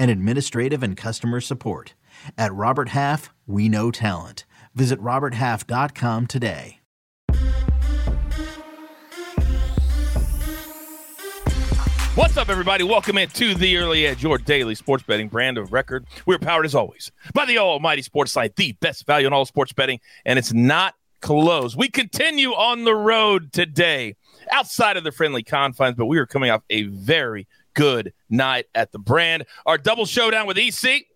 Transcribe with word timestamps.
and 0.00 0.10
administrative 0.10 0.82
and 0.82 0.96
customer 0.96 1.40
support. 1.40 1.94
At 2.36 2.52
Robert 2.54 2.88
Half, 2.88 3.30
we 3.46 3.68
know 3.68 3.90
talent. 3.90 4.46
Visit 4.74 4.98
RobertHalf.com 5.00 6.26
today. 6.26 6.78
What's 12.16 12.36
up, 12.36 12.48
everybody? 12.48 12.82
Welcome 12.82 13.18
into 13.18 13.54
the 13.54 13.76
Early 13.76 14.06
Edge, 14.06 14.22
your 14.22 14.38
daily 14.38 14.74
sports 14.74 15.04
betting 15.04 15.28
brand 15.28 15.58
of 15.58 15.72
record. 15.72 16.06
We're 16.26 16.38
powered 16.38 16.66
as 16.66 16.74
always 16.74 17.12
by 17.34 17.44
the 17.44 17.58
Almighty 17.58 18.02
Sports 18.02 18.32
Site, 18.32 18.56
the 18.56 18.72
best 18.72 19.06
value 19.06 19.26
in 19.26 19.32
all 19.32 19.44
sports 19.44 19.72
betting, 19.72 20.00
and 20.24 20.38
it's 20.38 20.52
not 20.52 20.94
closed. 21.20 21.76
We 21.76 21.88
continue 21.88 22.50
on 22.50 22.84
the 22.84 22.94
road 22.94 23.52
today 23.52 24.16
outside 24.50 24.96
of 24.96 25.04
the 25.04 25.12
friendly 25.12 25.42
confines, 25.42 25.96
but 25.96 26.06
we 26.06 26.18
are 26.18 26.26
coming 26.26 26.50
off 26.50 26.62
a 26.68 26.84
very 26.84 27.46
good 27.74 28.12
night 28.28 28.66
at 28.74 28.92
the 28.92 28.98
brand. 28.98 29.46
Our 29.66 29.78
double 29.78 30.06
showdown 30.06 30.46
with 30.46 30.58
EC. 30.58 31.06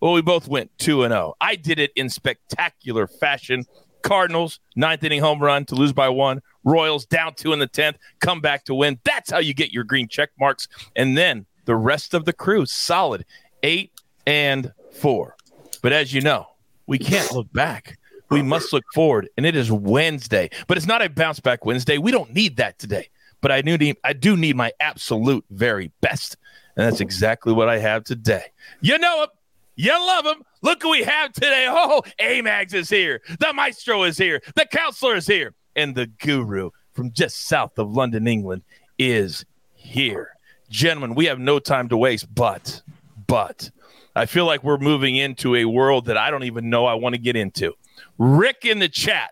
Well, 0.00 0.12
we 0.12 0.22
both 0.22 0.48
went 0.48 0.70
2 0.78 1.04
and 1.04 1.12
0. 1.12 1.34
I 1.40 1.56
did 1.56 1.78
it 1.78 1.92
in 1.94 2.08
spectacular 2.08 3.06
fashion. 3.06 3.64
Cardinals, 4.02 4.60
ninth 4.76 5.04
inning 5.04 5.20
home 5.20 5.40
run 5.40 5.66
to 5.66 5.74
lose 5.74 5.92
by 5.92 6.08
one. 6.08 6.40
Royals 6.64 7.04
down 7.06 7.34
two 7.34 7.52
in 7.52 7.58
the 7.58 7.68
10th, 7.68 7.96
come 8.20 8.40
back 8.40 8.64
to 8.64 8.74
win. 8.74 8.98
That's 9.04 9.30
how 9.30 9.38
you 9.38 9.54
get 9.54 9.72
your 9.72 9.84
green 9.84 10.08
check 10.08 10.30
marks. 10.38 10.68
And 10.96 11.16
then 11.16 11.46
the 11.64 11.76
rest 11.76 12.14
of 12.14 12.24
the 12.24 12.32
crew, 12.32 12.66
solid 12.66 13.24
eight 13.62 13.92
and 14.26 14.72
four. 14.92 15.36
But 15.82 15.92
as 15.92 16.12
you 16.12 16.20
know, 16.20 16.48
we 16.86 16.98
can't 16.98 17.32
look 17.32 17.52
back. 17.52 17.98
We 18.30 18.42
must 18.42 18.72
look 18.72 18.84
forward. 18.94 19.28
And 19.36 19.44
it 19.44 19.56
is 19.56 19.72
Wednesday, 19.72 20.50
but 20.66 20.76
it's 20.76 20.86
not 20.86 21.02
a 21.02 21.08
bounce 21.08 21.40
back 21.40 21.64
Wednesday. 21.64 21.98
We 21.98 22.12
don't 22.12 22.32
need 22.32 22.56
that 22.56 22.78
today 22.78 23.08
but 23.40 23.52
I 23.52 23.60
need 23.62 23.96
I 24.04 24.12
do 24.12 24.36
need 24.36 24.56
my 24.56 24.72
absolute 24.80 25.44
very 25.50 25.92
best, 26.00 26.36
and 26.76 26.86
that's 26.86 27.00
exactly 27.00 27.52
what 27.52 27.68
I 27.68 27.78
have 27.78 28.04
today. 28.04 28.44
You 28.80 28.98
know 28.98 29.24
him, 29.24 29.28
you 29.76 29.92
love 29.92 30.26
him. 30.26 30.42
Look 30.62 30.82
who 30.82 30.90
we 30.90 31.02
have 31.04 31.32
today. 31.32 31.66
Oh, 31.68 31.76
oh, 31.78 32.02
oh 32.04 32.22
Amags 32.22 32.74
is 32.74 32.90
here. 32.90 33.22
The 33.38 33.52
Maestro 33.52 34.02
is 34.02 34.18
here. 34.18 34.42
The 34.54 34.66
Counselor 34.66 35.16
is 35.16 35.26
here, 35.26 35.54
and 35.74 35.94
the 35.94 36.06
Guru 36.06 36.70
from 36.92 37.12
just 37.12 37.46
south 37.46 37.78
of 37.78 37.90
London, 37.90 38.26
England, 38.26 38.62
is 38.98 39.44
here. 39.72 40.34
Gentlemen, 40.68 41.14
we 41.14 41.24
have 41.26 41.38
no 41.38 41.58
time 41.58 41.88
to 41.88 41.96
waste, 41.96 42.32
but 42.34 42.82
but 43.26 43.70
I 44.14 44.26
feel 44.26 44.44
like 44.44 44.62
we're 44.62 44.78
moving 44.78 45.16
into 45.16 45.54
a 45.54 45.64
world 45.64 46.06
that 46.06 46.16
I 46.16 46.30
don't 46.30 46.44
even 46.44 46.68
know 46.68 46.86
I 46.86 46.94
want 46.94 47.14
to 47.14 47.20
get 47.20 47.36
into. 47.36 47.74
Rick 48.18 48.64
in 48.64 48.80
the 48.80 48.88
chat 48.88 49.30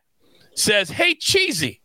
says, 0.54 0.88
"Hey, 0.90 1.14
cheesy." 1.14 1.80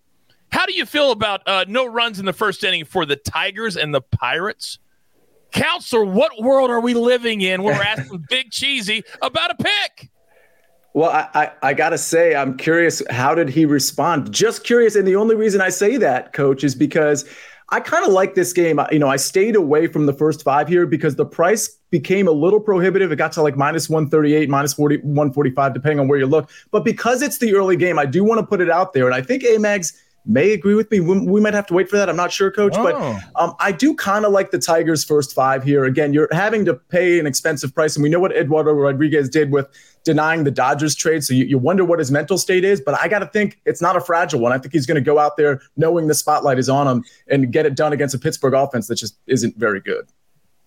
How 0.53 0.67
do 0.67 0.73
you 0.73 0.85
feel 0.85 1.11
about 1.11 1.41
uh, 1.47 1.65
no 1.67 1.83
runs 1.87 2.19
in 2.19 2.27
the 2.27 2.31
first 2.31 2.63
inning 2.63 2.85
for 2.85 3.07
the 3.07 3.15
Tigers 3.15 3.75
and 3.75 3.91
the 3.91 4.01
Pirates? 4.01 4.77
Counselor, 5.51 6.05
what 6.05 6.31
world 6.39 6.69
are 6.69 6.79
we 6.79 6.93
living 6.93 7.41
in 7.41 7.63
where 7.63 7.75
we're 7.75 7.83
asking 7.83 8.25
Big 8.29 8.51
Cheesy 8.51 9.03
about 9.23 9.49
a 9.49 9.55
pick? 9.55 10.11
Well, 10.93 11.09
I, 11.09 11.27
I, 11.33 11.51
I, 11.63 11.73
gotta 11.73 11.97
say, 11.97 12.35
I'm 12.35 12.55
curious. 12.55 13.01
How 13.09 13.33
did 13.33 13.49
he 13.49 13.65
respond? 13.65 14.31
Just 14.31 14.63
curious, 14.63 14.95
and 14.95 15.07
the 15.07 15.15
only 15.15 15.35
reason 15.35 15.59
I 15.59 15.69
say 15.69 15.97
that, 15.97 16.33
Coach, 16.33 16.63
is 16.63 16.75
because 16.75 17.27
I 17.69 17.79
kind 17.79 18.05
of 18.05 18.13
like 18.13 18.35
this 18.35 18.53
game. 18.53 18.79
You 18.91 18.99
know, 18.99 19.09
I 19.09 19.15
stayed 19.15 19.55
away 19.55 19.87
from 19.87 20.05
the 20.05 20.13
first 20.13 20.43
five 20.43 20.67
here 20.67 20.85
because 20.85 21.15
the 21.15 21.25
price 21.25 21.67
became 21.89 22.27
a 22.27 22.31
little 22.31 22.59
prohibitive. 22.59 23.11
It 23.11 23.15
got 23.15 23.31
to 23.31 23.41
like 23.41 23.57
minus 23.57 23.89
138, 23.89 24.49
minus 24.49 24.75
40, 24.75 24.97
145, 24.97 25.73
depending 25.73 25.99
on 25.99 26.07
where 26.07 26.19
you 26.19 26.27
look. 26.27 26.51
But 26.69 26.85
because 26.85 27.23
it's 27.23 27.39
the 27.39 27.55
early 27.55 27.75
game, 27.75 27.97
I 27.97 28.05
do 28.05 28.23
want 28.23 28.39
to 28.39 28.45
put 28.45 28.61
it 28.61 28.69
out 28.69 28.93
there, 28.93 29.07
and 29.07 29.15
I 29.15 29.23
think 29.23 29.41
Amags 29.41 29.93
may 30.25 30.53
agree 30.53 30.75
with 30.75 30.89
me. 30.91 30.99
We, 30.99 31.19
we, 31.19 31.41
might 31.41 31.53
have 31.53 31.67
to 31.67 31.73
wait 31.73 31.89
for 31.89 31.97
that. 31.97 32.09
I'm 32.09 32.15
not 32.15 32.31
sure, 32.31 32.49
coach, 32.51 32.73
oh. 32.77 32.83
but 32.83 33.41
um, 33.41 33.55
I 33.59 33.71
do 33.71 33.93
kind 33.93 34.25
of 34.25 34.31
like 34.31 34.51
the 34.51 34.59
Tigers' 34.59 35.03
first 35.03 35.33
five 35.33 35.63
here. 35.63 35.83
Again, 35.85 36.13
you're 36.13 36.29
having 36.31 36.65
to 36.65 36.73
pay 36.73 37.19
an 37.19 37.27
expensive 37.27 37.73
price, 37.73 37.95
and 37.95 38.03
we 38.03 38.09
know 38.09 38.19
what 38.19 38.35
Eduardo 38.35 38.71
Rodriguez 38.71 39.29
did 39.29 39.51
with 39.51 39.67
denying 40.03 40.43
the 40.43 40.51
Dodgers 40.51 40.95
trade. 40.95 41.23
So 41.23 41.33
you, 41.33 41.45
you 41.45 41.57
wonder 41.57 41.85
what 41.85 41.99
his 41.99 42.11
mental 42.11 42.37
state 42.37 42.63
is. 42.63 42.81
But 42.81 42.99
I 42.99 43.07
got 43.07 43.19
to 43.19 43.27
think 43.27 43.59
it's 43.65 43.81
not 43.81 43.95
a 43.95 44.01
fragile 44.01 44.39
one. 44.39 44.51
I 44.51 44.57
think 44.57 44.73
he's 44.73 44.85
going 44.85 44.95
to 44.95 45.01
go 45.01 45.19
out 45.19 45.37
there 45.37 45.61
knowing 45.77 46.07
the 46.07 46.13
spotlight 46.13 46.59
is 46.59 46.69
on 46.69 46.87
him 46.87 47.03
and 47.27 47.51
get 47.51 47.65
it 47.65 47.75
done 47.75 47.93
against 47.93 48.13
a 48.15 48.19
Pittsburgh 48.19 48.53
offense 48.53 48.87
that 48.87 48.95
just 48.95 49.17
isn't 49.27 49.57
very 49.57 49.79
good. 49.79 50.07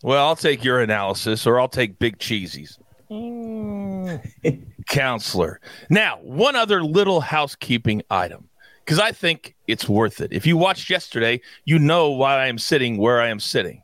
Well, 0.02 0.26
I'll 0.26 0.36
take 0.36 0.62
your 0.62 0.80
analysis, 0.80 1.46
or 1.46 1.58
I'll 1.58 1.68
take 1.68 1.98
Big 1.98 2.18
Cheesy's. 2.18 2.78
Counselor. 4.88 5.60
Now, 5.90 6.18
one 6.18 6.54
other 6.54 6.82
little 6.82 7.20
housekeeping 7.20 8.02
item 8.10 8.48
because 8.86 9.00
I 9.00 9.10
think 9.10 9.56
it's 9.66 9.88
worth 9.88 10.20
it. 10.20 10.32
If 10.32 10.46
you 10.46 10.56
watched 10.56 10.88
yesterday, 10.88 11.40
you 11.64 11.78
know 11.80 12.10
why 12.12 12.36
I 12.36 12.46
am 12.46 12.56
sitting 12.56 12.98
where 12.98 13.20
I 13.20 13.28
am 13.28 13.40
sitting 13.40 13.82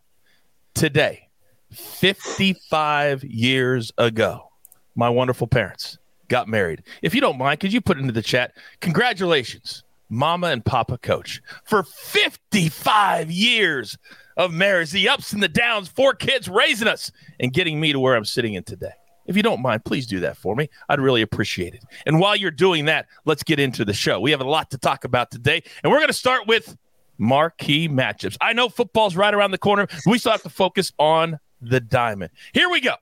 today. 0.75 1.29
55 1.73 3.25
years 3.25 3.91
ago, 3.99 4.49
my 4.95 5.09
wonderful 5.09 5.49
parents 5.49 5.99
got 6.29 6.47
married. 6.47 6.85
If 7.03 7.17
you 7.17 7.21
don't 7.21 7.37
mind, 7.37 7.59
could 7.59 7.73
you 7.73 7.81
put 7.81 7.99
into 7.99 8.13
the 8.13 8.23
chat? 8.23 8.53
Congratulations, 8.81 9.83
Mama 10.09 10.49
and 10.49 10.65
Papa 10.65 10.99
Coach, 10.99 11.43
for 11.65 11.83
55 11.83 13.29
years 13.29 13.99
of 14.37 14.53
marriage, 14.53 14.93
the 14.93 15.09
ups 15.09 15.33
and 15.33 15.43
the 15.43 15.49
downs, 15.49 15.89
four 15.89 16.15
kids 16.15 16.49
raising 16.49 16.87
us 16.87 17.11
and 17.41 17.53
getting 17.53 17.81
me 17.81 17.93
to 17.93 17.99
where 17.99 18.15
I'm 18.15 18.25
sitting 18.25 18.55
in 18.55 18.63
today. 18.63 18.93
If 19.27 19.37
you 19.37 19.43
don't 19.43 19.63
mind, 19.63 19.85
please 19.85 20.07
do 20.07 20.21
that 20.21 20.37
for 20.37 20.57
me. 20.57 20.69
I'd 20.89 21.01
really 21.01 21.23
appreciate 21.23 21.75
it. 21.75 21.85
And 22.07 22.19
while 22.21 22.37
you're 22.37 22.51
doing 22.51 22.87
that, 22.87 23.07
let's 23.25 23.43
get 23.43 23.61
into 23.61 23.85
the 23.85 23.93
show. 23.93 24.21
We 24.21 24.31
have 24.31 24.41
a 24.41 24.49
lot 24.49 24.71
to 24.71 24.79
talk 24.79 25.05
about 25.05 25.31
today, 25.31 25.63
and 25.83 25.93
we're 25.93 25.99
going 25.99 26.09
to 26.09 26.15
start 26.15 26.47
with 26.47 26.77
marquee 27.19 27.89
matchups. 27.89 28.37
I 28.41 28.53
know 28.53 28.69
football's 28.69 29.17
right 29.17 29.33
around 29.33 29.53
the 29.53 29.59
corner. 29.59 29.87
We 30.07 30.19
still 30.19 30.33
have 30.33 30.43
to 30.43 30.51
focus 30.51 30.93
on 30.99 31.39
the 31.61 31.81
diamond. 31.81 32.33
Here 32.53 32.69
we 32.69 32.81
go. 32.81 32.95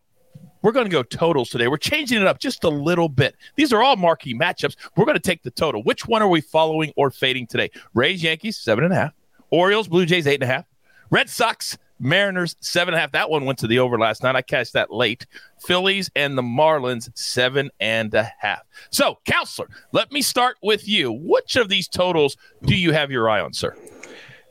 We're 0.62 0.72
going 0.72 0.84
to 0.84 0.90
go 0.90 1.02
totals 1.02 1.48
today. 1.48 1.68
We're 1.68 1.78
changing 1.78 2.20
it 2.20 2.26
up 2.26 2.38
just 2.38 2.64
a 2.64 2.68
little 2.68 3.08
bit. 3.08 3.34
These 3.56 3.72
are 3.72 3.82
all 3.82 3.96
marquee 3.96 4.34
matchups. 4.34 4.76
We're 4.94 5.06
going 5.06 5.16
to 5.16 5.20
take 5.20 5.42
the 5.42 5.50
total. 5.50 5.82
Which 5.82 6.06
one 6.06 6.20
are 6.20 6.28
we 6.28 6.42
following 6.42 6.92
or 6.96 7.10
fading 7.10 7.46
today? 7.46 7.70
Rays, 7.94 8.22
Yankees, 8.22 8.58
seven 8.58 8.84
and 8.84 8.92
a 8.92 8.96
half. 8.96 9.12
Orioles, 9.50 9.88
Blue 9.88 10.04
Jays, 10.04 10.26
eight 10.26 10.42
and 10.42 10.42
a 10.42 10.52
half. 10.52 10.66
Red 11.10 11.30
Sox, 11.30 11.78
Mariners, 12.00 12.56
seven 12.60 12.94
and 12.94 12.98
a 12.98 13.00
half. 13.00 13.12
That 13.12 13.30
one 13.30 13.44
went 13.44 13.58
to 13.60 13.66
the 13.66 13.78
over 13.78 13.98
last 13.98 14.22
night. 14.22 14.36
I 14.36 14.42
cashed 14.42 14.72
that 14.72 14.92
late. 14.92 15.26
Phillies 15.60 16.10
and 16.16 16.36
the 16.36 16.42
Marlins, 16.42 17.10
seven 17.16 17.70
and 17.78 18.12
a 18.14 18.32
half. 18.38 18.62
So, 18.90 19.18
counselor, 19.26 19.68
let 19.92 20.10
me 20.10 20.22
start 20.22 20.56
with 20.62 20.88
you. 20.88 21.12
Which 21.12 21.56
of 21.56 21.68
these 21.68 21.86
totals 21.86 22.36
do 22.62 22.74
you 22.74 22.92
have 22.92 23.10
your 23.10 23.28
eye 23.28 23.40
on, 23.40 23.52
sir? 23.52 23.76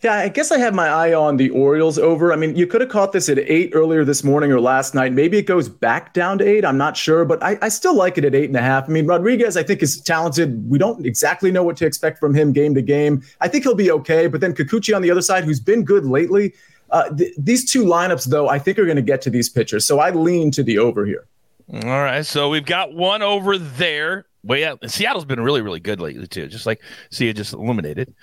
Yeah, 0.02 0.14
I 0.14 0.30
guess 0.30 0.50
I 0.50 0.58
have 0.60 0.74
my 0.74 0.88
eye 0.88 1.14
on 1.14 1.36
the 1.36 1.50
Orioles 1.50 2.00
over. 2.00 2.32
I 2.32 2.38
mean, 2.38 2.56
you 2.56 2.66
could 2.66 2.80
have 2.80 2.90
caught 2.90 3.12
this 3.12 3.28
at 3.28 3.38
eight 3.38 3.72
earlier 3.74 4.06
this 4.06 4.24
morning 4.24 4.50
or 4.50 4.62
last 4.62 4.96
night. 4.96 5.12
Maybe 5.12 5.38
it 5.38 5.46
goes 5.46 5.68
back 5.68 6.14
down 6.14 6.38
to 6.38 6.48
eight. 6.48 6.64
I'm 6.64 6.78
not 6.78 6.96
sure, 6.96 7.26
but 7.26 7.44
I, 7.44 7.58
I 7.62 7.68
still 7.68 7.96
like 7.96 8.18
it 8.18 8.24
at 8.24 8.34
eight 8.34 8.50
and 8.50 8.56
a 8.56 8.62
half. 8.62 8.86
I 8.86 8.94
mean, 8.94 9.08
Rodriguez, 9.08 9.58
I 9.58 9.64
think, 9.64 9.84
is 9.84 10.00
talented. 10.00 10.70
We 10.70 10.78
don't 10.78 11.06
exactly 11.06 11.52
know 11.52 11.64
what 11.64 11.76
to 11.78 11.86
expect 11.86 12.18
from 12.18 12.34
him 12.34 12.54
game 12.54 12.76
to 12.76 12.82
game. 12.82 13.22
I 13.42 13.50
think 13.50 13.66
he'll 13.66 13.76
be 13.76 13.92
okay. 13.92 14.28
But 14.28 14.40
then 14.40 14.54
Kikuchi 14.54 14.96
on 14.96 15.02
the 15.02 15.12
other 15.12 15.22
side, 15.22 15.44
who's 15.44 15.60
been 15.60 15.84
good 15.84 16.06
lately, 16.06 16.54
uh, 16.92 17.10
th- 17.14 17.34
these 17.38 17.70
two 17.70 17.86
lineups, 17.86 18.26
though, 18.26 18.50
I 18.50 18.60
think 18.60 18.80
are 18.80 18.86
going 18.86 18.96
to 18.96 19.02
get 19.02 19.22
to 19.24 19.30
these 19.30 19.50
pitchers. 19.50 19.86
So 19.86 20.00
I 20.00 20.12
lean 20.12 20.52
to 20.52 20.64
the 20.64 20.78
over 20.80 21.06
here. 21.06 21.26
All 21.74 21.82
right. 21.82 22.26
So 22.26 22.50
we've 22.50 22.66
got 22.66 22.94
one 22.94 23.22
over 23.22 23.58
there. 23.58 24.26
Way 24.44 24.66
out. 24.66 24.80
Seattle's 24.90 25.26
been 25.26 25.42
really, 25.42 25.62
really 25.62 25.82
good 25.82 26.00
lately, 26.00 26.26
too. 26.28 26.48
Just 26.48 26.66
like 26.66 26.82
see 27.12 27.28
it 27.28 27.36
just 27.36 27.54
illuminated. 27.54 28.14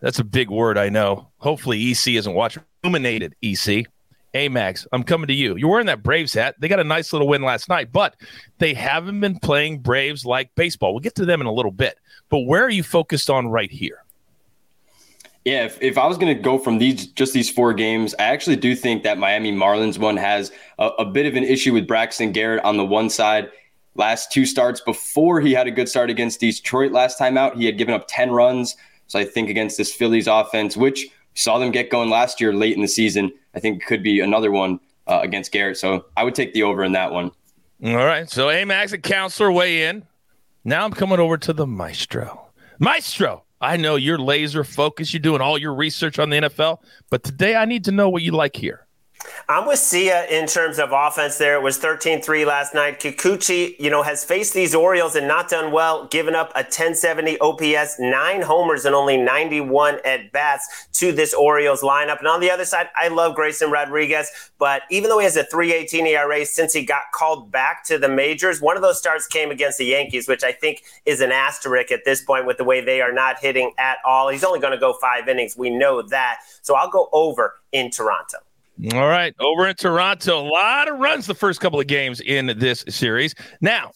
That's 0.00 0.18
a 0.18 0.24
big 0.24 0.50
word, 0.50 0.78
I 0.78 0.88
know. 0.88 1.28
Hopefully, 1.38 1.90
EC 1.90 2.08
isn't 2.08 2.34
watching. 2.34 2.62
Illuminated 2.82 3.36
EC. 3.42 3.86
Amags, 4.34 4.86
I'm 4.92 5.02
coming 5.02 5.26
to 5.26 5.34
you. 5.34 5.56
You're 5.56 5.70
wearing 5.70 5.86
that 5.86 6.02
Braves 6.02 6.34
hat. 6.34 6.54
They 6.58 6.68
got 6.68 6.78
a 6.78 6.84
nice 6.84 7.12
little 7.12 7.26
win 7.26 7.42
last 7.42 7.68
night, 7.68 7.90
but 7.92 8.14
they 8.58 8.74
haven't 8.74 9.18
been 9.20 9.38
playing 9.40 9.80
Braves 9.80 10.24
like 10.24 10.54
baseball. 10.54 10.92
We'll 10.92 11.00
get 11.00 11.16
to 11.16 11.24
them 11.24 11.40
in 11.40 11.48
a 11.48 11.52
little 11.52 11.72
bit. 11.72 11.98
But 12.28 12.40
where 12.40 12.64
are 12.64 12.70
you 12.70 12.84
focused 12.84 13.28
on 13.28 13.48
right 13.48 13.70
here? 13.70 14.04
Yeah, 15.44 15.64
if, 15.64 15.80
if 15.82 15.96
I 15.96 16.06
was 16.06 16.18
going 16.18 16.34
to 16.36 16.40
go 16.40 16.58
from 16.58 16.78
these 16.78 17.06
just 17.06 17.32
these 17.32 17.50
four 17.50 17.72
games, 17.72 18.14
I 18.18 18.24
actually 18.24 18.56
do 18.56 18.74
think 18.74 19.02
that 19.04 19.18
Miami 19.18 19.52
Marlins 19.52 19.98
one 19.98 20.16
has 20.18 20.52
a, 20.78 20.88
a 20.98 21.04
bit 21.04 21.26
of 21.26 21.34
an 21.34 21.44
issue 21.44 21.72
with 21.72 21.86
Braxton 21.86 22.32
Garrett 22.32 22.62
on 22.64 22.76
the 22.76 22.84
one 22.84 23.08
side. 23.08 23.50
Last 23.94 24.30
two 24.30 24.44
starts 24.44 24.80
before 24.80 25.40
he 25.40 25.52
had 25.52 25.66
a 25.66 25.70
good 25.70 25.88
start 25.88 26.10
against 26.10 26.40
Detroit 26.40 26.92
last 26.92 27.18
time 27.18 27.38
out, 27.38 27.56
he 27.56 27.64
had 27.64 27.78
given 27.78 27.94
up 27.94 28.04
10 28.08 28.30
runs. 28.30 28.76
So 29.06 29.18
I 29.18 29.24
think 29.24 29.48
against 29.48 29.76
this 29.76 29.92
Phillies 29.92 30.26
offense, 30.26 30.76
which 30.76 31.08
saw 31.34 31.58
them 31.58 31.72
get 31.72 31.90
going 31.90 32.10
last 32.10 32.40
year 32.40 32.52
late 32.52 32.76
in 32.76 32.82
the 32.82 32.88
season, 32.88 33.32
I 33.54 33.60
think 33.60 33.84
could 33.84 34.02
be 34.02 34.20
another 34.20 34.50
one 34.50 34.78
uh, 35.06 35.20
against 35.22 35.52
Garrett. 35.52 35.78
So 35.78 36.04
I 36.16 36.22
would 36.22 36.34
take 36.34 36.52
the 36.54 36.62
over 36.62 36.84
in 36.84 36.92
that 36.92 37.12
one. 37.12 37.32
All 37.84 37.96
right. 37.96 38.28
So 38.30 38.48
Amags 38.48 38.92
and 38.92 39.02
counselor 39.02 39.50
weigh 39.50 39.84
in. 39.84 40.06
Now 40.64 40.84
I'm 40.84 40.92
coming 40.92 41.18
over 41.18 41.38
to 41.38 41.52
the 41.52 41.66
maestro. 41.66 42.46
Maestro, 42.78 43.44
I 43.60 43.76
know 43.76 43.96
you're 43.96 44.18
laser 44.18 44.64
focused. 44.64 45.12
You're 45.12 45.20
doing 45.20 45.42
all 45.42 45.58
your 45.58 45.74
research 45.74 46.18
on 46.18 46.30
the 46.30 46.36
NFL, 46.38 46.78
but 47.10 47.22
today 47.22 47.56
I 47.56 47.66
need 47.66 47.84
to 47.84 47.92
know 47.92 48.08
what 48.08 48.22
you 48.22 48.32
like 48.32 48.56
here. 48.56 48.86
I'm 49.48 49.66
with 49.66 49.78
Sia 49.78 50.26
in 50.26 50.46
terms 50.46 50.78
of 50.78 50.90
offense 50.92 51.36
there. 51.36 51.54
It 51.54 51.62
was 51.62 51.78
13-3 51.78 52.46
last 52.46 52.72
night. 52.72 53.00
Kikuchi, 53.00 53.74
you 53.78 53.90
know, 53.90 54.02
has 54.02 54.24
faced 54.24 54.54
these 54.54 54.74
Orioles 54.74 55.16
and 55.16 55.26
not 55.26 55.48
done 55.48 55.72
well, 55.72 56.06
giving 56.06 56.34
up 56.34 56.50
a 56.54 56.62
1070 56.62 57.38
OPS, 57.40 57.98
nine 57.98 58.42
homers 58.42 58.84
and 58.84 58.94
only 58.94 59.16
91 59.16 59.98
at 60.04 60.30
bats 60.32 60.88
to 60.92 61.12
this 61.12 61.34
Orioles 61.34 61.82
lineup. 61.82 62.18
And 62.20 62.28
on 62.28 62.40
the 62.40 62.50
other 62.50 62.64
side, 62.64 62.88
I 62.96 63.08
love 63.08 63.34
Grayson 63.34 63.70
Rodriguez, 63.70 64.30
but 64.58 64.82
even 64.90 65.10
though 65.10 65.18
he 65.18 65.24
has 65.24 65.36
a 65.36 65.44
318 65.44 66.06
ERA 66.06 66.46
since 66.46 66.72
he 66.72 66.84
got 66.84 67.02
called 67.12 67.50
back 67.50 67.84
to 67.86 67.98
the 67.98 68.08
majors, 68.08 68.60
one 68.60 68.76
of 68.76 68.82
those 68.82 68.98
starts 68.98 69.26
came 69.26 69.50
against 69.50 69.78
the 69.78 69.86
Yankees, 69.86 70.28
which 70.28 70.44
I 70.44 70.52
think 70.52 70.82
is 71.06 71.20
an 71.20 71.32
asterisk 71.32 71.90
at 71.90 72.04
this 72.04 72.22
point 72.22 72.46
with 72.46 72.56
the 72.56 72.64
way 72.64 72.80
they 72.80 73.00
are 73.00 73.12
not 73.12 73.40
hitting 73.40 73.72
at 73.78 73.98
all. 74.06 74.28
He's 74.28 74.44
only 74.44 74.60
going 74.60 74.72
to 74.74 74.78
go 74.78 74.92
five 75.00 75.28
innings. 75.28 75.56
We 75.56 75.70
know 75.70 76.02
that. 76.02 76.38
So 76.62 76.74
I'll 76.76 76.90
go 76.90 77.08
over 77.12 77.54
in 77.72 77.90
Toronto. 77.90 78.38
All 78.94 79.08
right, 79.08 79.34
over 79.38 79.68
in 79.68 79.76
Toronto, 79.76 80.40
a 80.40 80.48
lot 80.48 80.88
of 80.88 80.98
runs 80.98 81.26
the 81.26 81.34
first 81.34 81.60
couple 81.60 81.78
of 81.78 81.86
games 81.86 82.20
in 82.20 82.46
this 82.58 82.82
series. 82.88 83.34
Now, 83.60 83.90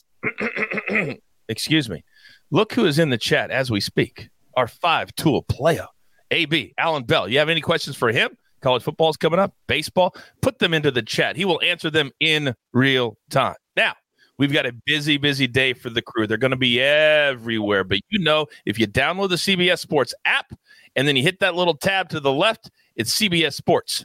excuse 1.49 1.88
me, 1.88 2.05
look 2.50 2.75
who 2.75 2.85
is 2.85 2.99
in 2.99 3.09
the 3.09 3.17
chat 3.17 3.50
as 3.50 3.71
we 3.71 3.81
speak. 3.81 4.29
Our 4.56 4.69
five 4.69 5.15
tool 5.17 5.43
player, 5.43 5.87
AB 6.31 6.75
Alan 6.76 7.05
Bell. 7.05 7.29
You 7.29 7.38
have 7.38 7.49
any 7.49 7.62
questions 7.62 7.97
for 7.97 8.12
him? 8.12 8.37
College 8.61 8.82
football 8.82 9.09
is 9.09 9.17
coming 9.17 9.41
up, 9.41 9.55
baseball. 9.67 10.15
Put 10.43 10.59
them 10.59 10.75
into 10.75 10.91
the 10.91 11.03
chat. 11.03 11.37
He 11.37 11.44
will 11.44 11.61
answer 11.62 11.91
them 11.91 12.11
in 12.21 12.55
real 12.73 13.17
time. 13.31 13.56
Now, 13.76 13.94
we've 14.38 14.53
got 14.53 14.67
a 14.67 14.73
busy, 14.85 15.17
busy 15.17 15.47
day 15.47 15.73
for 15.73 15.91
the 15.91 16.03
crew. 16.03 16.26
They're 16.26 16.37
going 16.37 16.50
to 16.50 16.56
be 16.56 16.81
everywhere, 16.81 17.85
but 17.85 18.00
you 18.11 18.19
know, 18.19 18.47
if 18.67 18.79
you 18.79 18.87
download 18.87 19.31
the 19.31 19.37
CBS 19.37 19.79
Sports 19.79 20.15
app 20.25 20.53
and 20.94 21.09
then 21.09 21.17
you 21.17 21.23
hit 21.23 21.41
that 21.41 21.55
little 21.55 21.76
tab 21.76 22.11
to 22.11 22.21
the 22.21 22.32
left, 22.32 22.71
it's 22.97 23.19
CBS 23.19 23.55
Sports 23.55 24.05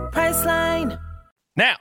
Priceline. 0.11 0.99
Now, 1.55 1.75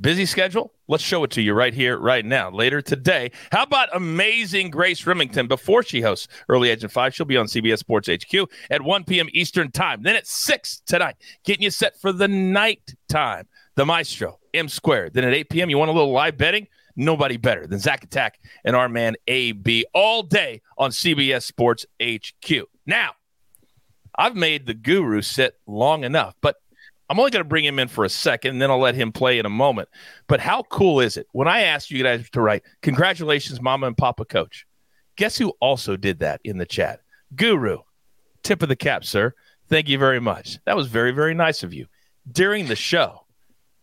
busy 0.00 0.24
schedule? 0.26 0.72
Let's 0.88 1.02
show 1.02 1.24
it 1.24 1.30
to 1.32 1.42
you 1.42 1.52
right 1.52 1.74
here, 1.74 1.98
right 1.98 2.24
now. 2.24 2.50
Later 2.50 2.80
today, 2.80 3.32
how 3.50 3.64
about 3.64 3.88
amazing 3.94 4.70
Grace 4.70 5.06
Remington 5.06 5.48
before 5.48 5.82
she 5.82 6.00
hosts 6.00 6.28
Early 6.48 6.70
Edge 6.70 6.82
and 6.84 6.92
5? 6.92 7.14
She'll 7.14 7.26
be 7.26 7.36
on 7.36 7.46
CBS 7.46 7.78
Sports 7.78 8.08
HQ 8.08 8.48
at 8.70 8.82
1 8.82 9.04
p.m. 9.04 9.28
Eastern 9.32 9.70
Time. 9.70 10.02
Then 10.02 10.16
at 10.16 10.26
6 10.26 10.82
tonight, 10.86 11.16
getting 11.44 11.62
you 11.62 11.70
set 11.70 12.00
for 12.00 12.12
the 12.12 12.28
night 12.28 12.94
time. 13.08 13.48
The 13.74 13.86
Maestro, 13.86 14.38
M 14.54 14.68
Squared. 14.68 15.14
Then 15.14 15.24
at 15.24 15.34
8 15.34 15.48
p.m., 15.48 15.70
you 15.70 15.78
want 15.78 15.90
a 15.90 15.94
little 15.94 16.12
live 16.12 16.36
betting? 16.36 16.68
Nobody 16.94 17.36
better 17.36 17.66
than 17.66 17.78
Zach 17.78 18.04
Attack 18.04 18.38
and 18.64 18.76
our 18.76 18.88
man 18.88 19.16
AB 19.26 19.86
all 19.94 20.22
day 20.22 20.60
on 20.76 20.90
CBS 20.90 21.42
Sports 21.44 21.86
HQ. 22.02 22.68
Now, 22.86 23.12
I've 24.14 24.36
made 24.36 24.66
the 24.66 24.74
guru 24.74 25.22
sit 25.22 25.54
long 25.66 26.04
enough, 26.04 26.34
but 26.42 26.56
I'm 27.12 27.18
only 27.18 27.30
going 27.30 27.44
to 27.44 27.48
bring 27.48 27.66
him 27.66 27.78
in 27.78 27.88
for 27.88 28.06
a 28.06 28.08
second, 28.08 28.52
and 28.52 28.62
then 28.62 28.70
I'll 28.70 28.80
let 28.80 28.94
him 28.94 29.12
play 29.12 29.38
in 29.38 29.44
a 29.44 29.50
moment. 29.50 29.90
But 30.28 30.40
how 30.40 30.62
cool 30.62 30.98
is 30.98 31.18
it 31.18 31.26
when 31.32 31.46
I 31.46 31.60
asked 31.60 31.90
you 31.90 32.02
guys 32.02 32.30
to 32.30 32.40
write, 32.40 32.62
Congratulations, 32.80 33.60
Mama 33.60 33.86
and 33.86 33.96
Papa 33.98 34.24
Coach? 34.24 34.66
Guess 35.16 35.36
who 35.36 35.50
also 35.60 35.98
did 35.98 36.20
that 36.20 36.40
in 36.42 36.56
the 36.56 36.64
chat? 36.64 37.00
Guru. 37.36 37.80
Tip 38.42 38.62
of 38.62 38.70
the 38.70 38.76
cap, 38.76 39.04
sir. 39.04 39.34
Thank 39.68 39.90
you 39.90 39.98
very 39.98 40.20
much. 40.20 40.58
That 40.64 40.74
was 40.74 40.86
very, 40.86 41.10
very 41.10 41.34
nice 41.34 41.62
of 41.62 41.74
you. 41.74 41.84
During 42.32 42.66
the 42.66 42.76
show, 42.76 43.26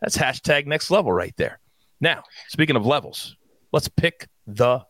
that's 0.01 0.17
hashtag 0.17 0.65
next 0.65 0.89
level 0.89 1.13
right 1.13 1.35
there. 1.37 1.59
Now, 2.01 2.23
speaking 2.47 2.77
of 2.77 2.87
levels, 2.87 3.35
let's 3.71 3.89
pick 3.89 4.27
the 4.47 4.83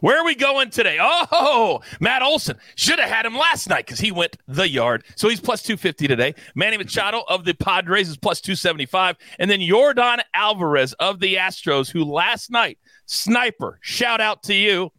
Where 0.00 0.18
are 0.18 0.24
we 0.24 0.34
going 0.34 0.70
today? 0.70 0.98
Oh, 1.00 1.80
Matt 2.00 2.22
Olson. 2.22 2.58
Should 2.74 2.98
have 2.98 3.10
had 3.10 3.26
him 3.26 3.36
last 3.36 3.68
night 3.68 3.86
because 3.86 4.00
he 4.00 4.10
went 4.10 4.36
the 4.48 4.68
yard. 4.68 5.04
So 5.16 5.28
he's 5.28 5.40
plus 5.40 5.62
250 5.62 6.08
today. 6.08 6.34
Manny 6.54 6.76
Machado 6.76 7.22
of 7.28 7.44
the 7.44 7.54
Padres 7.54 8.08
is 8.08 8.16
plus 8.16 8.40
275. 8.40 9.16
And 9.38 9.50
then 9.50 9.60
Yordan 9.60 10.20
Alvarez 10.34 10.92
of 10.94 11.20
the 11.20 11.36
Astros, 11.36 11.90
who 11.90 12.04
last 12.04 12.50
night, 12.50 12.78
sniper, 13.06 13.78
shout 13.82 14.20
out 14.20 14.42
to 14.44 14.54
you, 14.54 14.90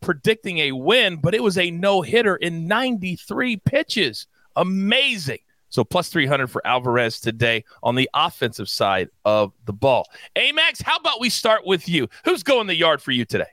predicting 0.00 0.58
a 0.58 0.72
win, 0.72 1.16
but 1.16 1.34
it 1.34 1.42
was 1.42 1.58
a 1.58 1.70
no 1.70 2.02
hitter 2.02 2.36
in 2.36 2.66
93 2.66 3.56
pitches. 3.58 4.26
Amazing. 4.56 5.38
So 5.68 5.84
plus 5.84 6.08
300 6.08 6.46
for 6.46 6.66
Alvarez 6.66 7.20
today 7.20 7.64
on 7.82 7.96
the 7.96 8.08
offensive 8.14 8.68
side 8.68 9.08
of 9.24 9.52
the 9.64 9.72
ball. 9.72 10.08
Amags, 10.36 10.80
how 10.80 10.96
about 10.96 11.20
we 11.20 11.28
start 11.28 11.66
with 11.66 11.88
you? 11.88 12.08
Who's 12.24 12.42
going 12.42 12.66
the 12.66 12.74
yard 12.74 13.02
for 13.02 13.10
you 13.10 13.24
today? 13.24 13.46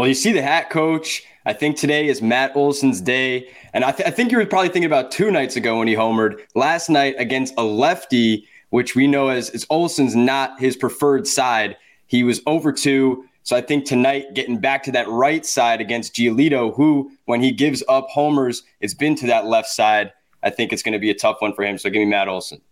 Well, 0.00 0.08
you 0.08 0.14
see 0.14 0.32
the 0.32 0.40
hat, 0.40 0.70
coach. 0.70 1.24
I 1.44 1.52
think 1.52 1.76
today 1.76 2.08
is 2.08 2.22
Matt 2.22 2.56
Olson's 2.56 3.02
day. 3.02 3.50
And 3.74 3.84
I, 3.84 3.92
th- 3.92 4.08
I, 4.08 4.10
think 4.10 4.32
you 4.32 4.38
were 4.38 4.46
probably 4.46 4.70
thinking 4.70 4.86
about 4.86 5.10
two 5.10 5.30
nights 5.30 5.56
ago 5.56 5.78
when 5.78 5.88
he 5.88 5.94
homered 5.94 6.40
last 6.54 6.88
night 6.88 7.16
against 7.18 7.52
a 7.58 7.64
lefty, 7.64 8.48
which 8.70 8.96
we 8.96 9.06
know 9.06 9.28
as 9.28 9.50
is 9.50 9.66
Olson's 9.68 10.16
not 10.16 10.58
his 10.58 10.74
preferred 10.74 11.26
side. 11.26 11.76
He 12.06 12.22
was 12.22 12.40
over 12.46 12.72
two. 12.72 13.26
So 13.42 13.54
I 13.54 13.60
think 13.60 13.84
tonight, 13.84 14.32
getting 14.32 14.58
back 14.58 14.84
to 14.84 14.92
that 14.92 15.06
right 15.06 15.44
side 15.44 15.82
against 15.82 16.14
Giolito, 16.14 16.74
who, 16.74 17.12
when 17.26 17.42
he 17.42 17.52
gives 17.52 17.82
up 17.86 18.08
homers, 18.08 18.62
it's 18.80 18.94
been 18.94 19.16
to 19.16 19.26
that 19.26 19.44
left 19.44 19.68
side. 19.68 20.14
I 20.42 20.48
think 20.48 20.72
it's 20.72 20.82
going 20.82 20.94
to 20.94 20.98
be 20.98 21.10
a 21.10 21.14
tough 21.14 21.42
one 21.42 21.52
for 21.52 21.62
him. 21.62 21.76
So 21.76 21.90
give 21.90 22.00
me 22.00 22.06
Matt 22.06 22.26
Olson. 22.26 22.62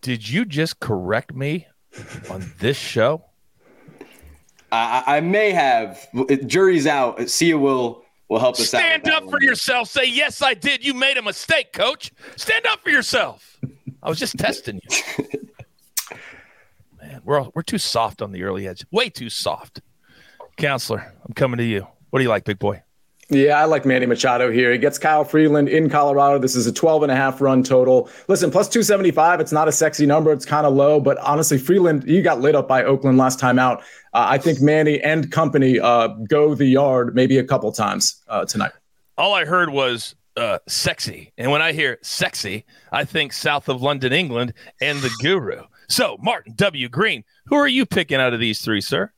Did 0.00 0.28
you 0.28 0.44
just 0.44 0.78
correct 0.78 1.34
me 1.34 1.66
on 2.30 2.52
this 2.60 2.76
show? 2.76 3.24
I, 4.70 5.02
I 5.06 5.20
may 5.20 5.50
have. 5.52 6.06
Jury's 6.46 6.86
out. 6.86 7.28
Sia 7.28 7.56
will 7.56 8.04
will 8.28 8.38
help 8.38 8.56
us 8.56 8.68
Stand 8.68 9.06
out. 9.06 9.06
Stand 9.06 9.24
up 9.24 9.30
for 9.30 9.42
yourself. 9.42 9.88
Say 9.88 10.04
yes, 10.04 10.42
I 10.42 10.54
did. 10.54 10.84
You 10.84 10.94
made 10.94 11.16
a 11.16 11.22
mistake, 11.22 11.72
Coach. 11.72 12.12
Stand 12.36 12.66
up 12.66 12.80
for 12.80 12.90
yourself. 12.90 13.58
I 14.02 14.08
was 14.08 14.18
just 14.18 14.38
testing 14.38 14.80
you. 14.82 15.38
Man, 17.00 17.20
we're 17.24 17.46
we're 17.54 17.62
too 17.62 17.78
soft 17.78 18.22
on 18.22 18.32
the 18.32 18.42
early 18.42 18.68
edge. 18.68 18.84
Way 18.90 19.08
too 19.08 19.30
soft. 19.30 19.80
Counselor, 20.56 21.14
I'm 21.26 21.34
coming 21.34 21.58
to 21.58 21.64
you. 21.64 21.86
What 22.10 22.18
do 22.18 22.22
you 22.24 22.28
like, 22.28 22.44
big 22.44 22.58
boy? 22.58 22.82
Yeah, 23.30 23.60
I 23.60 23.66
like 23.66 23.84
Manny 23.84 24.06
Machado 24.06 24.50
here. 24.50 24.72
He 24.72 24.78
gets 24.78 24.98
Kyle 24.98 25.22
Freeland 25.22 25.68
in 25.68 25.90
Colorado. 25.90 26.38
This 26.38 26.56
is 26.56 26.66
a 26.66 26.72
12 26.72 27.02
and 27.02 27.12
a 27.12 27.16
half 27.16 27.42
run 27.42 27.62
total. 27.62 28.08
Listen, 28.26 28.50
plus 28.50 28.68
275. 28.68 29.40
It's 29.40 29.52
not 29.52 29.68
a 29.68 29.72
sexy 29.72 30.06
number. 30.06 30.32
It's 30.32 30.46
kind 30.46 30.66
of 30.66 30.72
low, 30.72 30.98
but 30.98 31.18
honestly, 31.18 31.58
Freeland, 31.58 32.04
you 32.08 32.22
got 32.22 32.40
lit 32.40 32.54
up 32.54 32.66
by 32.66 32.84
Oakland 32.84 33.18
last 33.18 33.38
time 33.38 33.58
out. 33.58 33.80
Uh, 34.14 34.24
I 34.30 34.38
think 34.38 34.62
Manny 34.62 34.98
and 35.02 35.30
company 35.30 35.78
uh, 35.78 36.08
go 36.26 36.54
the 36.54 36.64
yard 36.64 37.14
maybe 37.14 37.36
a 37.36 37.44
couple 37.44 37.70
times 37.70 38.22
uh, 38.28 38.46
tonight. 38.46 38.72
All 39.18 39.34
I 39.34 39.44
heard 39.44 39.68
was 39.70 40.14
uh, 40.38 40.60
sexy. 40.66 41.32
And 41.36 41.50
when 41.50 41.60
I 41.60 41.72
hear 41.72 41.98
sexy, 42.02 42.64
I 42.92 43.04
think 43.04 43.34
south 43.34 43.68
of 43.68 43.82
London, 43.82 44.12
England, 44.12 44.54
and 44.80 45.00
the 45.00 45.10
guru. 45.20 45.64
So, 45.90 46.16
Martin 46.20 46.54
W. 46.56 46.88
Green, 46.88 47.24
who 47.46 47.56
are 47.56 47.68
you 47.68 47.84
picking 47.84 48.20
out 48.20 48.32
of 48.32 48.40
these 48.40 48.62
three, 48.62 48.80
sir? 48.80 49.12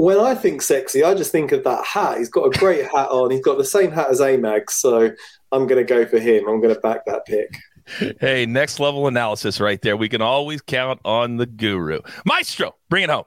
When 0.00 0.18
I 0.18 0.34
think 0.34 0.62
sexy, 0.62 1.04
I 1.04 1.14
just 1.14 1.30
think 1.30 1.52
of 1.52 1.62
that 1.64 1.84
hat. 1.84 2.16
He's 2.16 2.30
got 2.30 2.44
a 2.44 2.58
great 2.58 2.84
hat 2.84 3.10
on. 3.10 3.30
He's 3.30 3.42
got 3.42 3.58
the 3.58 3.64
same 3.64 3.90
hat 3.90 4.08
as 4.08 4.20
Amag, 4.20 4.70
so 4.70 5.10
I'm 5.52 5.66
going 5.66 5.76
to 5.76 5.84
go 5.84 6.06
for 6.06 6.18
him. 6.18 6.48
I'm 6.48 6.62
going 6.62 6.74
to 6.74 6.80
back 6.80 7.04
that 7.04 7.26
pick. 7.26 7.54
hey, 8.18 8.46
next 8.46 8.80
level 8.80 9.08
analysis 9.08 9.60
right 9.60 9.80
there. 9.82 9.98
We 9.98 10.08
can 10.08 10.22
always 10.22 10.62
count 10.62 11.00
on 11.04 11.36
the 11.36 11.44
guru. 11.44 12.00
Maestro, 12.24 12.76
bring 12.88 13.04
it 13.04 13.10
home. 13.10 13.24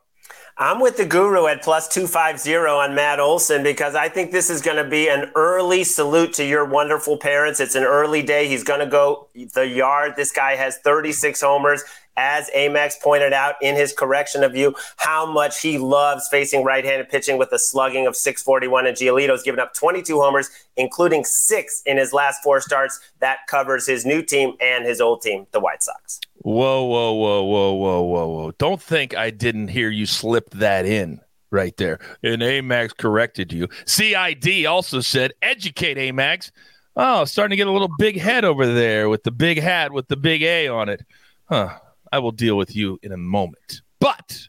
I'm 0.57 0.79
with 0.79 0.97
the 0.97 1.05
guru 1.05 1.45
at 1.47 1.61
plus 1.61 1.87
250 1.89 2.55
on 2.55 2.95
Matt 2.95 3.19
Olson 3.19 3.61
because 3.61 3.93
I 3.93 4.09
think 4.09 4.31
this 4.31 4.49
is 4.49 4.61
going 4.61 4.83
to 4.83 4.87
be 4.87 5.09
an 5.09 5.31
early 5.35 5.83
salute 5.83 6.33
to 6.33 6.45
your 6.45 6.65
wonderful 6.65 7.17
parents. 7.17 7.59
It's 7.59 7.75
an 7.75 7.83
early 7.83 8.23
day. 8.23 8.47
He's 8.47 8.63
going 8.63 8.79
to 8.79 8.87
go 8.87 9.29
the 9.53 9.67
yard. 9.67 10.13
This 10.15 10.31
guy 10.31 10.55
has 10.55 10.77
36 10.77 11.41
homers 11.41 11.83
as 12.17 12.49
Amags 12.55 12.99
pointed 13.01 13.33
out 13.33 13.55
in 13.61 13.75
his 13.75 13.93
correction 13.93 14.43
of 14.43 14.55
you, 14.55 14.75
how 14.97 15.25
much 15.25 15.61
he 15.61 15.77
loves 15.77 16.27
facing 16.27 16.63
right-handed 16.63 17.09
pitching 17.09 17.37
with 17.37 17.51
a 17.51 17.59
slugging 17.59 18.07
of 18.07 18.15
641. 18.15 18.87
And 18.87 18.95
Giolito's 18.97 19.43
given 19.43 19.59
up 19.59 19.73
22 19.73 20.19
homers, 20.19 20.49
including 20.77 21.25
six 21.25 21.81
in 21.85 21.97
his 21.97 22.13
last 22.13 22.43
four 22.43 22.61
starts. 22.61 22.99
That 23.19 23.39
covers 23.47 23.87
his 23.87 24.05
new 24.05 24.21
team 24.21 24.53
and 24.61 24.85
his 24.85 25.01
old 25.01 25.21
team, 25.21 25.47
the 25.51 25.59
White 25.59 25.83
Sox. 25.83 26.19
Whoa, 26.37 26.83
whoa, 26.83 27.13
whoa, 27.13 27.43
whoa, 27.43 27.73
whoa, 27.73 28.01
whoa, 28.01 28.27
whoa! 28.27 28.51
Don't 28.57 28.81
think 28.81 29.15
I 29.15 29.29
didn't 29.29 29.69
hear 29.69 29.89
you 29.89 30.05
slip 30.05 30.49
that 30.51 30.85
in 30.85 31.21
right 31.51 31.75
there. 31.77 31.99
And 32.21 32.41
Amags 32.41 32.97
corrected 32.97 33.53
you. 33.53 33.69
CID 33.85 34.65
also 34.65 34.99
said, 34.99 35.31
"Educate 35.41 35.97
Amags." 35.97 36.51
Oh, 36.95 37.25
starting 37.25 37.51
to 37.51 37.55
get 37.55 37.67
a 37.67 37.71
little 37.71 37.91
big 37.97 38.19
head 38.19 38.43
over 38.43 38.71
there 38.71 39.09
with 39.09 39.23
the 39.23 39.31
big 39.31 39.59
hat 39.59 39.93
with 39.93 40.09
the 40.09 40.17
big 40.17 40.43
A 40.43 40.67
on 40.67 40.89
it. 40.89 41.05
Huh. 41.45 41.79
I 42.13 42.19
will 42.19 42.31
deal 42.31 42.55
with 42.55 42.75
you 42.75 42.99
in 43.01 43.11
a 43.11 43.17
moment. 43.17 43.81
But 43.99 44.47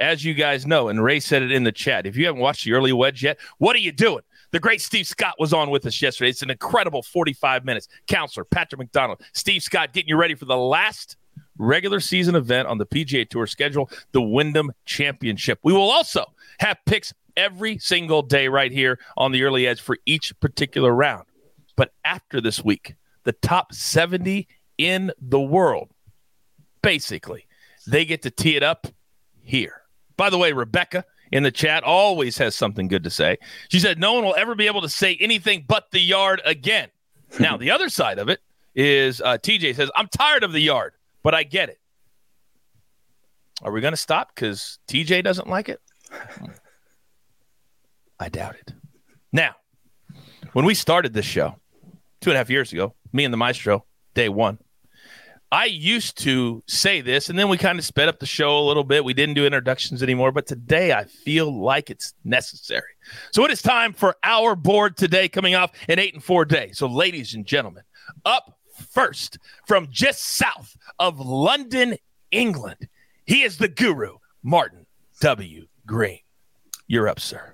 as 0.00 0.24
you 0.24 0.34
guys 0.34 0.66
know, 0.66 0.88
and 0.88 1.02
Ray 1.02 1.20
said 1.20 1.42
it 1.42 1.52
in 1.52 1.62
the 1.62 1.70
chat, 1.70 2.06
if 2.06 2.16
you 2.16 2.26
haven't 2.26 2.40
watched 2.40 2.64
the 2.64 2.72
early 2.72 2.92
wedge 2.92 3.22
yet, 3.22 3.38
what 3.58 3.76
are 3.76 3.78
you 3.78 3.92
doing? 3.92 4.22
The 4.50 4.58
great 4.58 4.80
Steve 4.80 5.06
Scott 5.06 5.36
was 5.38 5.52
on 5.52 5.70
with 5.70 5.86
us 5.86 6.02
yesterday. 6.02 6.30
It's 6.30 6.42
an 6.42 6.50
incredible 6.50 7.04
45 7.04 7.64
minutes. 7.64 7.86
Counselor 8.08 8.44
Patrick 8.44 8.80
McDonald, 8.80 9.22
Steve 9.32 9.62
Scott 9.62 9.92
getting 9.92 10.08
you 10.08 10.16
ready 10.16 10.34
for 10.34 10.46
the 10.46 10.56
last 10.56 11.16
regular 11.56 12.00
season 12.00 12.34
event 12.34 12.66
on 12.66 12.78
the 12.78 12.86
PGA 12.86 13.28
Tour 13.28 13.46
schedule, 13.46 13.88
the 14.10 14.20
Wyndham 14.20 14.72
Championship. 14.84 15.60
We 15.62 15.72
will 15.72 15.92
also 15.92 16.24
have 16.58 16.78
picks 16.84 17.14
every 17.36 17.78
single 17.78 18.22
day 18.22 18.48
right 18.48 18.72
here 18.72 18.98
on 19.16 19.30
the 19.30 19.44
early 19.44 19.68
edge 19.68 19.80
for 19.80 19.98
each 20.04 20.32
particular 20.40 20.92
round. 20.92 21.26
But 21.76 21.92
after 22.04 22.40
this 22.40 22.64
week, 22.64 22.96
the 23.22 23.34
top 23.34 23.72
70 23.72 24.48
in 24.78 25.12
the 25.20 25.40
world 25.40 25.93
basically, 26.84 27.46
they 27.86 28.04
get 28.04 28.22
to 28.22 28.30
tee 28.30 28.56
it 28.56 28.62
up 28.62 28.86
here. 29.42 29.82
By 30.16 30.30
the 30.30 30.38
way, 30.38 30.52
Rebecca 30.52 31.04
in 31.32 31.42
the 31.42 31.50
chat 31.50 31.82
always 31.82 32.38
has 32.38 32.54
something 32.54 32.88
good 32.88 33.04
to 33.04 33.10
say. 33.10 33.38
She 33.68 33.80
said, 33.80 33.98
No 33.98 34.14
one 34.14 34.24
will 34.24 34.36
ever 34.36 34.54
be 34.54 34.66
able 34.66 34.82
to 34.82 34.88
say 34.88 35.16
anything 35.20 35.64
but 35.66 35.90
the 35.90 36.00
yard 36.00 36.40
again. 36.44 36.88
now, 37.40 37.56
the 37.56 37.70
other 37.70 37.88
side 37.88 38.18
of 38.18 38.28
it 38.28 38.40
is 38.74 39.20
uh, 39.20 39.38
TJ 39.38 39.76
says, 39.76 39.90
I'm 39.96 40.08
tired 40.08 40.44
of 40.44 40.52
the 40.52 40.60
yard, 40.60 40.94
but 41.22 41.34
I 41.34 41.42
get 41.42 41.68
it. 41.68 41.78
Are 43.62 43.72
we 43.72 43.80
going 43.80 43.92
to 43.92 43.96
stop 43.96 44.34
because 44.34 44.78
TJ 44.88 45.24
doesn't 45.24 45.48
like 45.48 45.68
it? 45.68 45.80
I 48.20 48.28
doubt 48.28 48.56
it. 48.56 48.72
Now, 49.32 49.54
when 50.52 50.64
we 50.64 50.74
started 50.74 51.12
this 51.12 51.26
show 51.26 51.56
two 52.20 52.30
and 52.30 52.36
a 52.36 52.38
half 52.38 52.50
years 52.50 52.72
ago, 52.72 52.94
me 53.12 53.24
and 53.24 53.32
the 53.32 53.38
maestro, 53.38 53.84
day 54.14 54.28
one, 54.28 54.58
I 55.52 55.66
used 55.66 56.18
to 56.24 56.62
say 56.66 57.00
this, 57.00 57.28
and 57.28 57.38
then 57.38 57.48
we 57.48 57.56
kind 57.56 57.78
of 57.78 57.84
sped 57.84 58.08
up 58.08 58.18
the 58.18 58.26
show 58.26 58.58
a 58.58 58.66
little 58.66 58.82
bit. 58.82 59.04
We 59.04 59.14
didn't 59.14 59.34
do 59.34 59.46
introductions 59.46 60.02
anymore, 60.02 60.32
but 60.32 60.46
today 60.46 60.92
I 60.92 61.04
feel 61.04 61.52
like 61.62 61.90
it's 61.90 62.14
necessary. 62.24 62.90
So 63.30 63.44
it 63.44 63.50
is 63.50 63.62
time 63.62 63.92
for 63.92 64.16
our 64.24 64.56
board 64.56 64.96
today, 64.96 65.28
coming 65.28 65.54
off 65.54 65.70
an 65.88 65.98
eight 65.98 66.14
and 66.14 66.24
four 66.24 66.44
day. 66.44 66.72
So, 66.72 66.86
ladies 66.86 67.34
and 67.34 67.46
gentlemen, 67.46 67.84
up 68.24 68.58
first 68.90 69.38
from 69.66 69.88
just 69.90 70.24
south 70.24 70.76
of 70.98 71.20
London, 71.20 71.96
England, 72.30 72.88
he 73.24 73.42
is 73.42 73.58
the 73.58 73.68
guru, 73.68 74.16
Martin 74.42 74.86
W. 75.20 75.66
Green. 75.86 76.20
You're 76.86 77.08
up, 77.08 77.20
sir. 77.20 77.53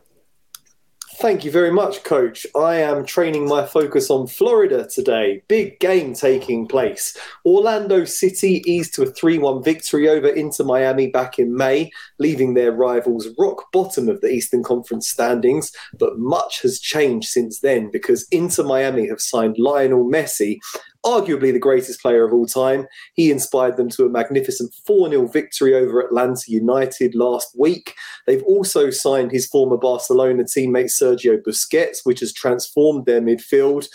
Thank 1.20 1.44
you 1.44 1.50
very 1.50 1.70
much, 1.70 2.02
Coach. 2.02 2.46
I 2.56 2.76
am 2.76 3.04
training 3.04 3.46
my 3.46 3.66
focus 3.66 4.08
on 4.08 4.26
Florida 4.26 4.88
today. 4.88 5.42
Big 5.48 5.78
game 5.78 6.14
taking 6.14 6.66
place. 6.66 7.14
Orlando 7.44 8.06
City 8.06 8.62
eased 8.64 8.94
to 8.94 9.02
a 9.02 9.10
3 9.10 9.36
1 9.36 9.62
victory 9.62 10.08
over 10.08 10.28
Inter 10.28 10.64
Miami 10.64 11.08
back 11.08 11.38
in 11.38 11.54
May, 11.54 11.90
leaving 12.18 12.54
their 12.54 12.72
rivals 12.72 13.28
rock 13.38 13.70
bottom 13.70 14.08
of 14.08 14.22
the 14.22 14.28
Eastern 14.28 14.62
Conference 14.62 15.10
standings. 15.10 15.72
But 15.98 16.18
much 16.18 16.62
has 16.62 16.80
changed 16.80 17.28
since 17.28 17.60
then 17.60 17.90
because 17.90 18.26
Inter 18.30 18.62
Miami 18.62 19.06
have 19.08 19.20
signed 19.20 19.56
Lionel 19.58 20.08
Messi 20.10 20.58
arguably 21.04 21.52
the 21.52 21.58
greatest 21.58 22.00
player 22.00 22.24
of 22.24 22.32
all 22.32 22.46
time. 22.46 22.86
He 23.14 23.30
inspired 23.30 23.76
them 23.76 23.88
to 23.90 24.04
a 24.04 24.10
magnificent 24.10 24.74
4 24.86 25.10
0 25.10 25.26
victory 25.28 25.74
over 25.74 26.00
Atlanta 26.00 26.42
United 26.48 27.14
last 27.14 27.48
week. 27.58 27.94
They've 28.26 28.42
also 28.44 28.90
signed 28.90 29.32
his 29.32 29.46
former 29.46 29.76
Barcelona 29.76 30.44
teammate 30.44 30.90
Sergio 30.90 31.38
Busquets, 31.46 31.98
which 32.04 32.20
has 32.20 32.32
transformed 32.32 33.06
their 33.06 33.20
midfield 33.20 33.86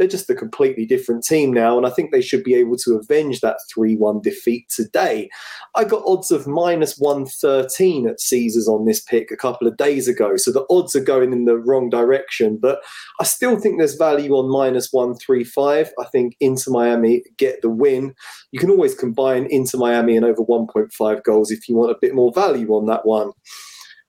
they're 0.00 0.08
just 0.08 0.30
a 0.30 0.34
completely 0.34 0.86
different 0.86 1.22
team 1.22 1.52
now, 1.52 1.76
and 1.76 1.86
I 1.86 1.90
think 1.90 2.10
they 2.10 2.22
should 2.22 2.42
be 2.42 2.54
able 2.54 2.76
to 2.78 2.94
avenge 2.94 3.42
that 3.42 3.58
3 3.72 3.96
1 3.96 4.22
defeat 4.22 4.66
today. 4.70 5.28
I 5.74 5.84
got 5.84 6.02
odds 6.06 6.30
of 6.30 6.46
minus 6.46 6.96
113 6.96 8.08
at 8.08 8.18
Caesars 8.18 8.66
on 8.66 8.86
this 8.86 9.02
pick 9.02 9.30
a 9.30 9.36
couple 9.36 9.68
of 9.68 9.76
days 9.76 10.08
ago, 10.08 10.38
so 10.38 10.52
the 10.52 10.64
odds 10.70 10.96
are 10.96 11.04
going 11.04 11.34
in 11.34 11.44
the 11.44 11.58
wrong 11.58 11.90
direction, 11.90 12.56
but 12.56 12.80
I 13.20 13.24
still 13.24 13.60
think 13.60 13.76
there's 13.76 13.94
value 13.94 14.32
on 14.32 14.50
minus 14.50 14.90
135. 14.90 15.92
I 16.00 16.04
think 16.06 16.34
Inter 16.40 16.70
Miami 16.70 17.22
get 17.36 17.60
the 17.60 17.68
win. 17.68 18.14
You 18.52 18.58
can 18.58 18.70
always 18.70 18.94
combine 18.94 19.48
Inter 19.50 19.76
Miami 19.76 20.16
and 20.16 20.24
over 20.24 20.42
1.5 20.42 21.22
goals 21.24 21.50
if 21.50 21.68
you 21.68 21.76
want 21.76 21.90
a 21.90 21.98
bit 22.00 22.14
more 22.14 22.32
value 22.32 22.70
on 22.70 22.86
that 22.86 23.04
one. 23.04 23.32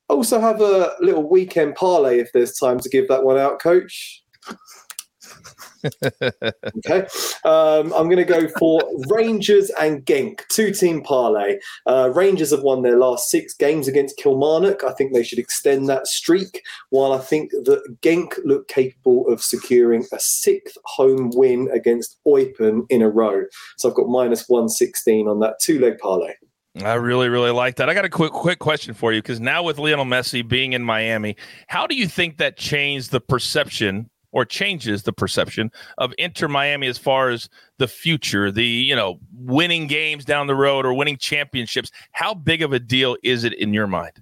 I 0.10 0.14
also 0.14 0.40
have 0.40 0.62
a 0.62 0.94
little 1.02 1.30
weekend 1.30 1.76
parlay 1.76 2.20
if 2.20 2.32
there's 2.32 2.54
time 2.54 2.80
to 2.80 2.90
give 2.90 3.10
that 3.10 3.26
one 3.26 3.38
out, 3.38 3.60
coach 3.60 4.21
okay. 6.04 7.08
Um, 7.44 7.94
I'm 7.94 8.10
going 8.10 8.18
to 8.18 8.26
go 8.26 8.48
for 8.60 8.82
Rangers 9.08 9.70
and 9.80 10.06
Genk, 10.06 10.48
two 10.50 10.72
team 10.72 11.02
parlay. 11.02 11.58
Uh, 11.86 12.12
Rangers 12.14 12.52
have 12.52 12.64
won 12.64 12.82
their 12.82 12.98
last 12.98 13.30
six 13.30 13.54
games 13.54 13.88
against 13.88 14.18
Kilmarnock. 14.18 14.84
I 14.84 14.94
think 14.94 15.14
they 15.14 15.24
should 15.24 15.40
extend 15.40 15.90
that 15.90 16.08
streak, 16.08 16.64
while 16.90 17.14
I 17.14 17.20
think 17.20 17.52
that 17.52 17.98
Genk 18.02 18.40
look 18.44 18.68
capable 18.68 19.28
of 19.28 19.42
securing 19.42 20.06
a 20.12 20.20
sixth 20.20 20.78
home 20.86 21.32
win 21.34 21.70
against 21.74 22.18
Eupen 22.26 22.86
in 22.90 23.02
a 23.02 23.10
row. 23.10 23.44
So 23.78 23.90
I've 23.90 23.96
got 23.96 24.08
minus 24.08 24.48
116 24.48 25.28
on 25.28 25.40
that 25.40 25.60
two 25.60 25.80
leg 25.80 25.98
parlay. 25.98 26.34
I 26.78 26.94
really, 26.94 27.28
really 27.28 27.52
like 27.52 27.76
that. 27.78 27.90
I 27.90 27.94
got 27.94 28.06
a 28.06 28.10
quick, 28.10 28.32
quick 28.32 28.60
question 28.60 28.94
for 28.94 29.12
you 29.12 29.22
because 29.22 29.42
now 29.42 29.62
with 29.62 29.78
Lionel 29.78 30.06
Messi 30.06 30.48
being 30.48 30.72
in 30.72 30.84
Miami, 30.84 31.36
how 31.68 31.86
do 31.86 31.96
you 31.96 32.08
think 32.08 32.38
that 32.38 32.56
changed 32.56 33.12
the 33.12 33.20
perception 33.20 34.10
or 34.32 34.46
changes 34.46 35.04
the 35.04 35.14
perception 35.14 35.72
of 35.98 36.14
Inter 36.18 36.48
Miami 36.48 36.88
as 36.88 36.98
far 36.98 37.30
as 37.30 37.50
the 37.78 37.88
future, 37.88 38.52
the 38.52 38.66
you 38.66 38.96
know 38.96 39.20
winning 39.34 39.88
games 39.88 40.26
down 40.26 40.48
the 40.48 40.56
road 40.56 40.86
or 40.86 40.94
winning 40.94 41.18
championships. 41.18 41.92
How 42.12 42.34
big 42.34 42.62
of 42.62 42.74
a 42.74 42.80
deal 42.80 43.18
is 43.24 43.44
it 43.44 43.54
in 43.54 43.74
your 43.74 43.88
mind? 43.88 44.22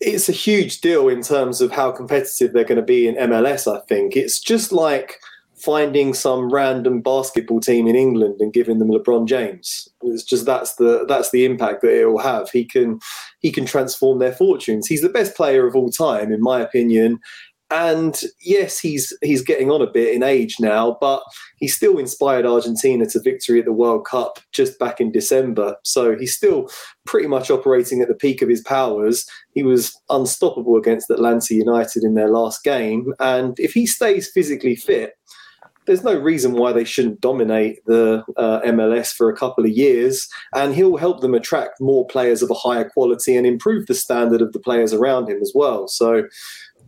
It's 0.00 0.28
a 0.28 0.32
huge 0.32 0.80
deal 0.80 1.08
in 1.08 1.22
terms 1.22 1.60
of 1.60 1.72
how 1.72 1.90
competitive 1.90 2.52
they're 2.52 2.64
going 2.64 2.76
to 2.76 2.82
be 2.82 3.08
in 3.08 3.16
MLS. 3.16 3.66
I 3.66 3.80
think 3.86 4.16
it's 4.16 4.38
just 4.38 4.70
like 4.70 5.18
finding 5.58 6.14
some 6.14 6.48
random 6.50 7.00
basketball 7.00 7.60
team 7.60 7.86
in 7.88 7.96
England 7.96 8.40
and 8.40 8.52
giving 8.52 8.78
them 8.78 8.90
LeBron 8.90 9.26
James. 9.26 9.88
It's 10.02 10.22
just 10.22 10.46
that's 10.46 10.76
the 10.76 11.04
that's 11.06 11.30
the 11.30 11.44
impact 11.44 11.82
that 11.82 12.00
it 12.00 12.06
will 12.06 12.18
have. 12.18 12.48
He 12.50 12.64
can 12.64 13.00
he 13.40 13.50
can 13.50 13.66
transform 13.66 14.18
their 14.18 14.32
fortunes. 14.32 14.86
He's 14.86 15.02
the 15.02 15.08
best 15.08 15.36
player 15.36 15.66
of 15.66 15.74
all 15.74 15.90
time, 15.90 16.32
in 16.32 16.40
my 16.40 16.60
opinion, 16.60 17.18
and 17.70 18.18
yes, 18.40 18.78
he's 18.78 19.16
he's 19.22 19.42
getting 19.42 19.70
on 19.70 19.82
a 19.82 19.90
bit 19.90 20.14
in 20.14 20.22
age 20.22 20.56
now, 20.58 20.96
but 21.00 21.22
he 21.58 21.68
still 21.68 21.98
inspired 21.98 22.46
Argentina 22.46 23.06
to 23.06 23.20
victory 23.20 23.58
at 23.58 23.66
the 23.66 23.72
World 23.72 24.06
Cup 24.06 24.38
just 24.52 24.78
back 24.78 25.00
in 25.00 25.12
December. 25.12 25.76
So 25.84 26.16
he's 26.16 26.34
still 26.34 26.70
pretty 27.06 27.28
much 27.28 27.50
operating 27.50 28.00
at 28.00 28.08
the 28.08 28.14
peak 28.14 28.40
of 28.40 28.48
his 28.48 28.62
powers. 28.62 29.26
He 29.54 29.62
was 29.62 29.98
unstoppable 30.08 30.76
against 30.76 31.10
Atlanta 31.10 31.54
United 31.54 32.04
in 32.04 32.14
their 32.14 32.28
last 32.28 32.64
game, 32.64 33.12
and 33.20 33.58
if 33.60 33.72
he 33.72 33.86
stays 33.86 34.30
physically 34.30 34.76
fit, 34.76 35.14
there's 35.88 36.04
no 36.04 36.14
reason 36.14 36.52
why 36.52 36.70
they 36.70 36.84
shouldn't 36.84 37.20
dominate 37.20 37.84
the 37.86 38.22
uh, 38.36 38.60
MLS 38.66 39.10
for 39.10 39.30
a 39.30 39.36
couple 39.36 39.64
of 39.64 39.70
years, 39.70 40.28
and 40.54 40.74
he'll 40.74 40.98
help 40.98 41.20
them 41.20 41.34
attract 41.34 41.80
more 41.80 42.06
players 42.06 42.42
of 42.42 42.50
a 42.50 42.54
higher 42.54 42.88
quality 42.90 43.34
and 43.36 43.46
improve 43.46 43.86
the 43.86 43.94
standard 43.94 44.42
of 44.42 44.52
the 44.52 44.60
players 44.60 44.92
around 44.92 45.30
him 45.30 45.40
as 45.40 45.50
well. 45.54 45.88
So 45.88 46.24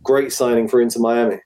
great 0.03 0.31
signing 0.31 0.67
for 0.67 0.81
Inter 0.81 0.99
Miami. 0.99 1.37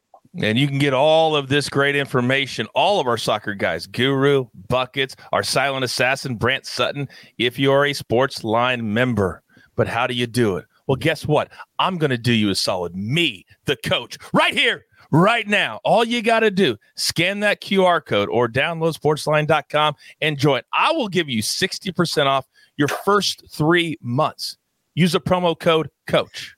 And 0.42 0.58
you 0.58 0.68
can 0.68 0.80
get 0.80 0.94
all 0.94 1.36
of 1.36 1.48
this 1.48 1.70
great 1.70 1.96
information, 1.96 2.68
all 2.76 3.00
of 3.00 3.08
our 3.08 3.18
soccer 3.18 3.54
guys, 3.54 3.88
Guru, 3.88 4.48
Buckets, 4.68 5.16
our 5.32 5.44
silent 5.44 5.86
assassin, 5.86 6.36
Brant 6.36 6.66
Sutton, 6.66 7.08
if 7.38 7.58
you 7.58 7.72
are 7.72 7.86
a 7.86 7.94
sports 7.94 8.44
line 8.44 8.94
member. 8.94 9.44
But 9.78 9.88
how 9.88 10.08
do 10.08 10.14
you 10.14 10.28
do 10.28 10.58
it? 10.58 10.66
Well, 10.88 10.98
guess 10.98 11.26
what? 11.26 11.50
I'm 11.80 11.98
going 11.98 12.10
to 12.10 12.18
do 12.18 12.34
you 12.34 12.50
a 12.50 12.56
solid. 12.56 12.96
Me, 12.96 13.46
the 13.64 13.78
coach, 13.78 14.18
right 14.34 14.54
here 14.54 14.86
right 15.12 15.48
now. 15.48 15.80
All 15.84 16.04
you 16.04 16.22
got 16.22 16.42
to 16.42 16.52
do, 16.52 16.78
scan 16.96 17.40
that 17.42 17.62
QR 17.62 18.04
code 18.04 18.30
or 18.30 18.48
download 18.48 18.98
sportsline.com 19.00 19.96
and 20.22 20.38
join. 20.38 20.62
I 20.74 20.92
will 20.92 21.08
give 21.08 21.30
you 21.30 21.42
60% 21.42 22.26
off 22.26 22.46
your 22.78 22.88
first 22.88 23.46
three 23.52 23.98
months. 24.02 24.58
Use 24.94 25.14
the 25.14 25.22
promo 25.22 25.58
code 25.58 25.90
COACH. 26.08 26.56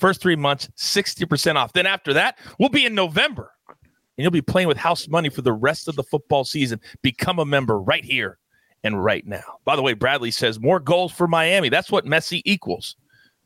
First 0.00 0.20
three 0.20 0.36
months, 0.36 0.68
60% 0.78 1.56
off. 1.56 1.72
Then 1.74 1.86
after 1.86 2.12
that, 2.14 2.38
we'll 2.58 2.70
be 2.70 2.86
in 2.86 2.94
November 2.94 3.52
and 3.68 4.24
you'll 4.24 4.30
be 4.30 4.42
playing 4.42 4.68
with 4.68 4.76
house 4.76 5.08
money 5.08 5.28
for 5.28 5.42
the 5.42 5.52
rest 5.52 5.88
of 5.88 5.96
the 5.96 6.02
football 6.02 6.44
season. 6.44 6.80
Become 7.02 7.38
a 7.38 7.44
member 7.44 7.78
right 7.80 8.04
here 8.04 8.38
and 8.82 9.02
right 9.02 9.26
now. 9.26 9.58
By 9.64 9.76
the 9.76 9.82
way, 9.82 9.92
Bradley 9.92 10.30
says 10.30 10.58
more 10.58 10.80
goals 10.80 11.12
for 11.12 11.28
Miami. 11.28 11.68
That's 11.68 11.92
what 11.92 12.06
Messi 12.06 12.40
equals. 12.44 12.96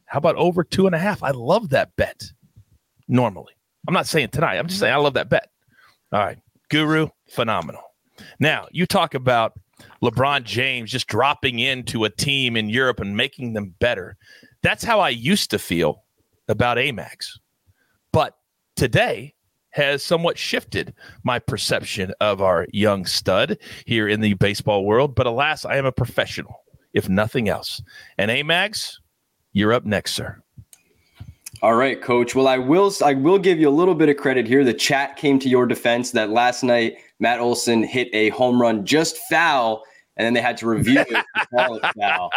How 0.07 0.19
about 0.19 0.37
over 0.37 0.63
two 0.63 0.87
and 0.87 0.95
a 0.95 0.99
half? 0.99 1.23
I 1.23 1.33
love 1.33 1.71
that 1.71 1.95
bet 1.97 2.23
normally. 3.09 3.55
I'm 3.89 3.95
not 3.95 4.07
saying 4.07 4.29
tonight. 4.29 4.59
I'm 4.59 4.69
just 4.69 4.81
saying 4.81 4.95
I 4.95 4.99
love 4.99 5.15
that 5.15 5.29
bet. 5.29 5.49
All 6.13 6.21
right. 6.21 6.39
Guru, 6.71 7.09
phenomenal. 7.29 7.83
Now, 8.39 8.69
you 8.71 8.87
talk 8.87 9.15
about 9.15 9.55
LeBron 10.03 10.45
James 10.45 10.91
just 10.91 11.09
dropping 11.09 11.59
into 11.59 12.05
a 12.05 12.11
team 12.11 12.57
in 12.57 12.69
Europe 12.69 13.01
and 13.01 13.17
making 13.17 13.53
them 13.53 13.75
better. 13.81 14.17
That's 14.63 14.85
how 14.85 15.01
I 15.01 15.09
used 15.09 15.51
to 15.51 15.59
feel 15.59 16.04
about 16.49 16.77
Amags, 16.77 17.39
But 18.13 18.37
today 18.77 19.35
has 19.71 20.03
somewhat 20.05 20.39
shifted 20.39 20.95
my 21.25 21.39
perception 21.39 22.13
of 22.21 22.41
our 22.41 22.67
young 22.73 23.05
stud 23.07 23.59
here 23.87 24.07
in 24.07 24.21
the 24.21 24.35
baseball 24.35 24.85
world. 24.85 25.15
But 25.17 25.27
alas, 25.27 25.65
I 25.65 25.77
am 25.77 25.87
a 25.87 25.93
professional, 25.93 26.63
if 26.93 27.09
nothing 27.09 27.49
else. 27.49 27.83
And 28.17 28.31
Amags, 28.31 28.95
you're 29.53 29.73
up 29.73 29.85
next, 29.85 30.15
sir. 30.15 30.41
All 31.63 31.75
right, 31.75 32.01
coach. 32.01 32.35
Well, 32.35 32.47
I 32.47 32.59
will 32.59 32.93
I 33.03 33.15
will 33.15 33.39
give 33.39 33.59
you 33.59 33.69
a 33.69 33.71
little 33.71 33.95
bit 33.95 34.09
of 34.09 34.17
credit 34.17 34.47
here. 34.47 34.65
The 34.65 34.75
chat 34.75 35.17
came 35.17 35.39
to 35.39 35.49
your 35.49 35.67
defense 35.67 36.11
that 36.11 36.31
last 36.31 36.63
night 36.63 36.99
Matt 37.21 37.41
Olson 37.41 37.83
hit 37.83 38.09
a 38.13 38.29
home 38.31 38.61
run 38.61 38.85
just 38.85 39.17
foul, 39.31 39.83
and 40.16 40.25
then 40.25 40.35
they 40.35 40.40
had 40.40 40.56
to 40.59 40.66
review 40.66 41.00
it 41.00 41.09
to 41.09 41.47
call 41.54 41.76
it 41.76 41.85
foul. 41.99 42.30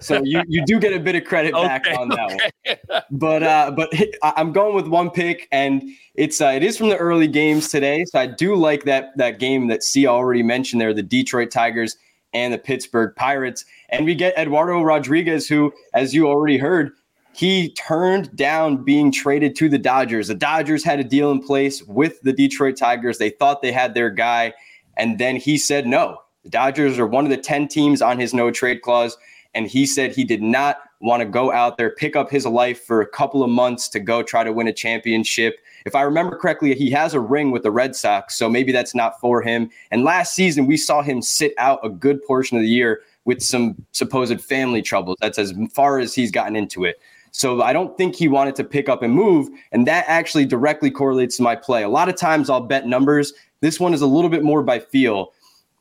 So 0.00 0.22
you 0.22 0.42
you 0.48 0.64
do 0.64 0.78
get 0.78 0.92
a 0.92 1.00
bit 1.00 1.14
of 1.16 1.24
credit 1.24 1.52
back 1.52 1.86
Okay, 1.86 1.94
on 1.94 2.08
that 2.10 2.28
one. 2.28 3.02
But 3.10 3.42
uh, 3.42 3.70
but 3.72 3.92
I'm 4.22 4.52
going 4.52 4.74
with 4.74 4.86
one 4.86 5.10
pick, 5.10 5.48
and 5.52 5.82
it's 6.14 6.40
uh, 6.40 6.52
it 6.54 6.62
is 6.62 6.76
from 6.76 6.88
the 6.88 6.96
early 6.96 7.28
games 7.28 7.68
today. 7.68 8.04
So 8.04 8.18
I 8.18 8.26
do 8.26 8.54
like 8.54 8.84
that 8.84 9.16
that 9.16 9.38
game 9.38 9.68
that 9.68 9.82
Sia 9.82 10.08
already 10.08 10.42
mentioned 10.42 10.80
there, 10.80 10.94
the 10.94 11.02
Detroit 11.02 11.50
Tigers 11.50 11.96
and 12.32 12.52
the 12.52 12.58
Pittsburgh 12.58 13.14
Pirates, 13.16 13.64
and 13.90 14.06
we 14.06 14.14
get 14.14 14.36
Eduardo 14.38 14.80
Rodriguez, 14.82 15.46
who, 15.46 15.72
as 15.92 16.14
you 16.14 16.26
already 16.26 16.56
heard, 16.56 16.92
he 17.34 17.72
turned 17.74 18.34
down 18.36 18.84
being 18.84 19.12
traded 19.12 19.54
to 19.56 19.68
the 19.68 19.78
Dodgers. 19.78 20.28
The 20.28 20.34
Dodgers 20.34 20.84
had 20.84 21.00
a 21.00 21.04
deal 21.04 21.30
in 21.30 21.42
place 21.42 21.82
with 21.82 22.20
the 22.22 22.32
Detroit 22.32 22.76
Tigers. 22.76 23.18
They 23.18 23.30
thought 23.30 23.62
they 23.62 23.72
had 23.72 23.94
their 23.94 24.10
guy, 24.10 24.54
and 24.96 25.18
then 25.18 25.36
he 25.36 25.58
said 25.58 25.86
no. 25.86 26.18
The 26.44 26.50
Dodgers 26.50 26.98
are 26.98 27.06
one 27.06 27.24
of 27.24 27.30
the 27.30 27.36
10 27.36 27.68
teams 27.68 28.02
on 28.02 28.18
his 28.18 28.34
no 28.34 28.50
trade 28.50 28.82
clause, 28.82 29.16
and 29.54 29.66
he 29.66 29.86
said 29.86 30.12
he 30.12 30.24
did 30.24 30.42
not 30.42 30.78
want 31.00 31.20
to 31.20 31.26
go 31.26 31.52
out 31.52 31.76
there, 31.76 31.90
pick 31.90 32.16
up 32.16 32.30
his 32.30 32.46
life 32.46 32.84
for 32.84 33.00
a 33.00 33.06
couple 33.06 33.42
of 33.42 33.50
months 33.50 33.88
to 33.88 34.00
go 34.00 34.22
try 34.22 34.44
to 34.44 34.52
win 34.52 34.68
a 34.68 34.72
championship. 34.72 35.56
If 35.84 35.94
I 35.94 36.02
remember 36.02 36.36
correctly, 36.36 36.74
he 36.74 36.90
has 36.92 37.12
a 37.12 37.20
ring 37.20 37.50
with 37.50 37.64
the 37.64 37.70
Red 37.70 37.96
Sox, 37.96 38.36
so 38.36 38.48
maybe 38.48 38.72
that's 38.72 38.94
not 38.94 39.18
for 39.20 39.42
him. 39.42 39.68
And 39.90 40.04
last 40.04 40.34
season, 40.34 40.66
we 40.66 40.76
saw 40.76 41.02
him 41.02 41.20
sit 41.20 41.54
out 41.58 41.80
a 41.84 41.88
good 41.88 42.22
portion 42.24 42.56
of 42.56 42.62
the 42.62 42.68
year 42.68 43.02
with 43.24 43.42
some 43.42 43.84
supposed 43.92 44.40
family 44.40 44.82
troubles. 44.82 45.16
That's 45.20 45.38
as 45.38 45.52
far 45.72 45.98
as 45.98 46.14
he's 46.14 46.30
gotten 46.30 46.56
into 46.56 46.84
it. 46.84 47.00
So 47.32 47.62
I 47.62 47.72
don't 47.72 47.96
think 47.96 48.14
he 48.14 48.28
wanted 48.28 48.54
to 48.56 48.64
pick 48.64 48.88
up 48.88 49.02
and 49.02 49.12
move. 49.12 49.48
And 49.72 49.86
that 49.86 50.04
actually 50.06 50.44
directly 50.44 50.90
correlates 50.90 51.36
to 51.38 51.42
my 51.42 51.56
play. 51.56 51.82
A 51.82 51.88
lot 51.88 52.08
of 52.08 52.16
times 52.16 52.50
I'll 52.50 52.60
bet 52.60 52.86
numbers. 52.86 53.32
This 53.60 53.80
one 53.80 53.94
is 53.94 54.02
a 54.02 54.06
little 54.06 54.28
bit 54.28 54.42
more 54.42 54.62
by 54.62 54.78
feel. 54.78 55.32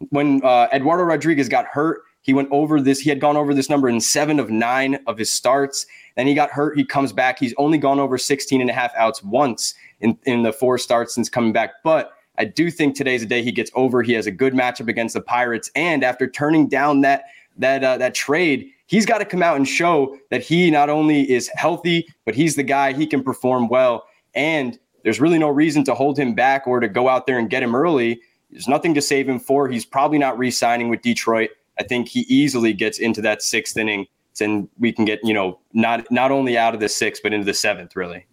When 0.09 0.43
uh, 0.43 0.67
Eduardo 0.73 1.03
Rodriguez 1.03 1.49
got 1.49 1.65
hurt, 1.65 2.01
he 2.21 2.33
went 2.33 2.49
over 2.51 2.79
this. 2.79 2.99
He 2.99 3.09
had 3.09 3.19
gone 3.19 3.35
over 3.35 3.53
this 3.53 3.69
number 3.69 3.89
in 3.89 3.99
seven 3.99 4.39
of 4.39 4.49
nine 4.49 4.99
of 5.07 5.17
his 5.17 5.31
starts. 5.31 5.85
Then 6.15 6.27
he 6.27 6.33
got 6.33 6.51
hurt. 6.51 6.77
He 6.77 6.85
comes 6.85 7.11
back. 7.11 7.39
He's 7.39 7.53
only 7.57 7.77
gone 7.77 7.99
over 7.99 8.17
16 8.17 8.61
and 8.61 8.69
a 8.69 8.73
half 8.73 8.93
outs 8.95 9.23
once 9.23 9.73
in, 10.01 10.17
in 10.25 10.43
the 10.43 10.53
four 10.53 10.77
starts 10.77 11.15
since 11.15 11.29
coming 11.29 11.51
back. 11.51 11.71
But 11.83 12.13
I 12.37 12.45
do 12.45 12.69
think 12.69 12.95
today's 12.95 13.23
a 13.23 13.25
day 13.25 13.43
he 13.43 13.51
gets 13.51 13.71
over. 13.75 14.03
He 14.03 14.13
has 14.13 14.27
a 14.27 14.31
good 14.31 14.53
matchup 14.53 14.87
against 14.87 15.13
the 15.13 15.21
Pirates. 15.21 15.71
And 15.75 16.03
after 16.03 16.29
turning 16.29 16.67
down 16.67 17.01
that 17.01 17.25
that 17.57 17.83
uh, 17.83 17.97
that 17.97 18.15
trade, 18.15 18.69
he's 18.87 19.05
got 19.05 19.17
to 19.17 19.25
come 19.25 19.43
out 19.43 19.57
and 19.57 19.67
show 19.67 20.17
that 20.29 20.41
he 20.41 20.71
not 20.71 20.89
only 20.89 21.29
is 21.29 21.49
healthy, 21.55 22.07
but 22.25 22.35
he's 22.35 22.55
the 22.55 22.63
guy. 22.63 22.93
He 22.93 23.05
can 23.05 23.23
perform 23.23 23.67
well. 23.67 24.05
And 24.33 24.79
there's 25.03 25.19
really 25.19 25.39
no 25.39 25.49
reason 25.49 25.83
to 25.85 25.93
hold 25.93 26.17
him 26.17 26.33
back 26.33 26.67
or 26.67 26.79
to 26.79 26.87
go 26.87 27.09
out 27.09 27.25
there 27.25 27.39
and 27.39 27.49
get 27.49 27.63
him 27.63 27.75
early. 27.75 28.21
There's 28.51 28.67
nothing 28.67 28.93
to 28.95 29.01
save 29.01 29.27
him 29.27 29.39
for. 29.39 29.67
He's 29.67 29.85
probably 29.85 30.17
not 30.17 30.37
re-signing 30.37 30.89
with 30.89 31.01
Detroit. 31.01 31.51
I 31.79 31.83
think 31.83 32.09
he 32.09 32.21
easily 32.21 32.73
gets 32.73 32.99
into 32.99 33.21
that 33.21 33.41
sixth 33.41 33.77
inning, 33.77 34.07
and 34.39 34.67
we 34.77 34.91
can 34.91 35.05
get 35.05 35.19
you 35.23 35.33
know 35.33 35.59
not 35.73 36.09
not 36.11 36.31
only 36.31 36.57
out 36.57 36.73
of 36.73 36.79
the 36.79 36.89
sixth 36.89 37.23
but 37.23 37.33
into 37.33 37.45
the 37.45 37.53
seventh. 37.53 37.95
Really, 37.95 38.25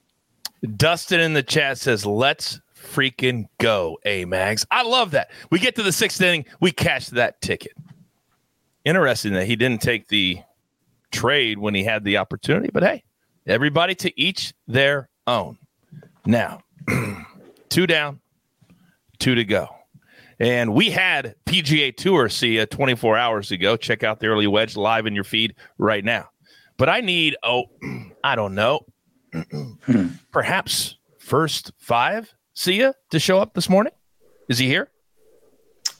Dustin 0.77 1.21
in 1.21 1.35
the 1.35 1.43
chat 1.43 1.79
says, 1.79 2.05
let's 2.05 2.61
freaking 2.77 3.49
go, 3.59 3.99
A 4.05 4.25
Mags. 4.25 4.67
I 4.71 4.83
love 4.83 5.13
that. 5.13 5.31
We 5.51 5.59
get 5.59 5.77
to 5.77 5.83
the 5.83 5.93
sixth 5.93 6.21
inning, 6.21 6.47
we 6.61 6.73
cash 6.73 7.09
that 7.09 7.41
ticket. 7.41 7.73
Interesting 8.85 9.35
that 9.35 9.47
he 9.47 9.57
didn't 9.57 9.83
take 9.83 10.09
the 10.09 10.41
trade 11.11 11.59
when 11.59 11.75
he 11.75 11.85
had 11.85 12.05
the 12.05 12.17
opportunity, 12.17 12.71
but 12.73 12.83
hey, 12.83 13.05
everybody 13.47 13.95
to 13.97 14.21
each 14.21 14.53
their 14.67 15.09
own. 15.27 15.59
Now, 16.25 16.63
two 17.69 17.87
down, 17.87 18.21
two 19.19 19.35
to 19.35 19.45
go. 19.45 19.69
And 20.41 20.73
we 20.73 20.91
had 20.91 21.35
PGA 21.47 21.97
Tour 21.97 22.29
see 22.29 22.65
24 22.65 23.17
hours 23.17 23.51
ago. 23.51 23.77
Check 23.77 24.05
out 24.05 24.21
the 24.21 24.29
early 24.29 24.47
wedge 24.47 24.77
live 24.77 25.07
in 25.07 25.15
your 25.15 25.25
feed 25.25 25.55
right 25.79 26.05
now. 26.05 26.29
But 26.77 26.89
I 26.89 27.01
need, 27.01 27.37
oh, 27.43 27.65
I 28.25 28.37
don't 28.37 28.55
know, 28.55 28.87
perhaps 30.33 30.97
first 31.19 31.73
five 31.79 32.33
Sia 32.55 32.95
to 33.11 33.19
show 33.19 33.39
up 33.39 33.55
this 33.55 33.69
morning. 33.69 33.93
Is 34.49 34.59
he 34.59 34.67
here? 34.67 34.91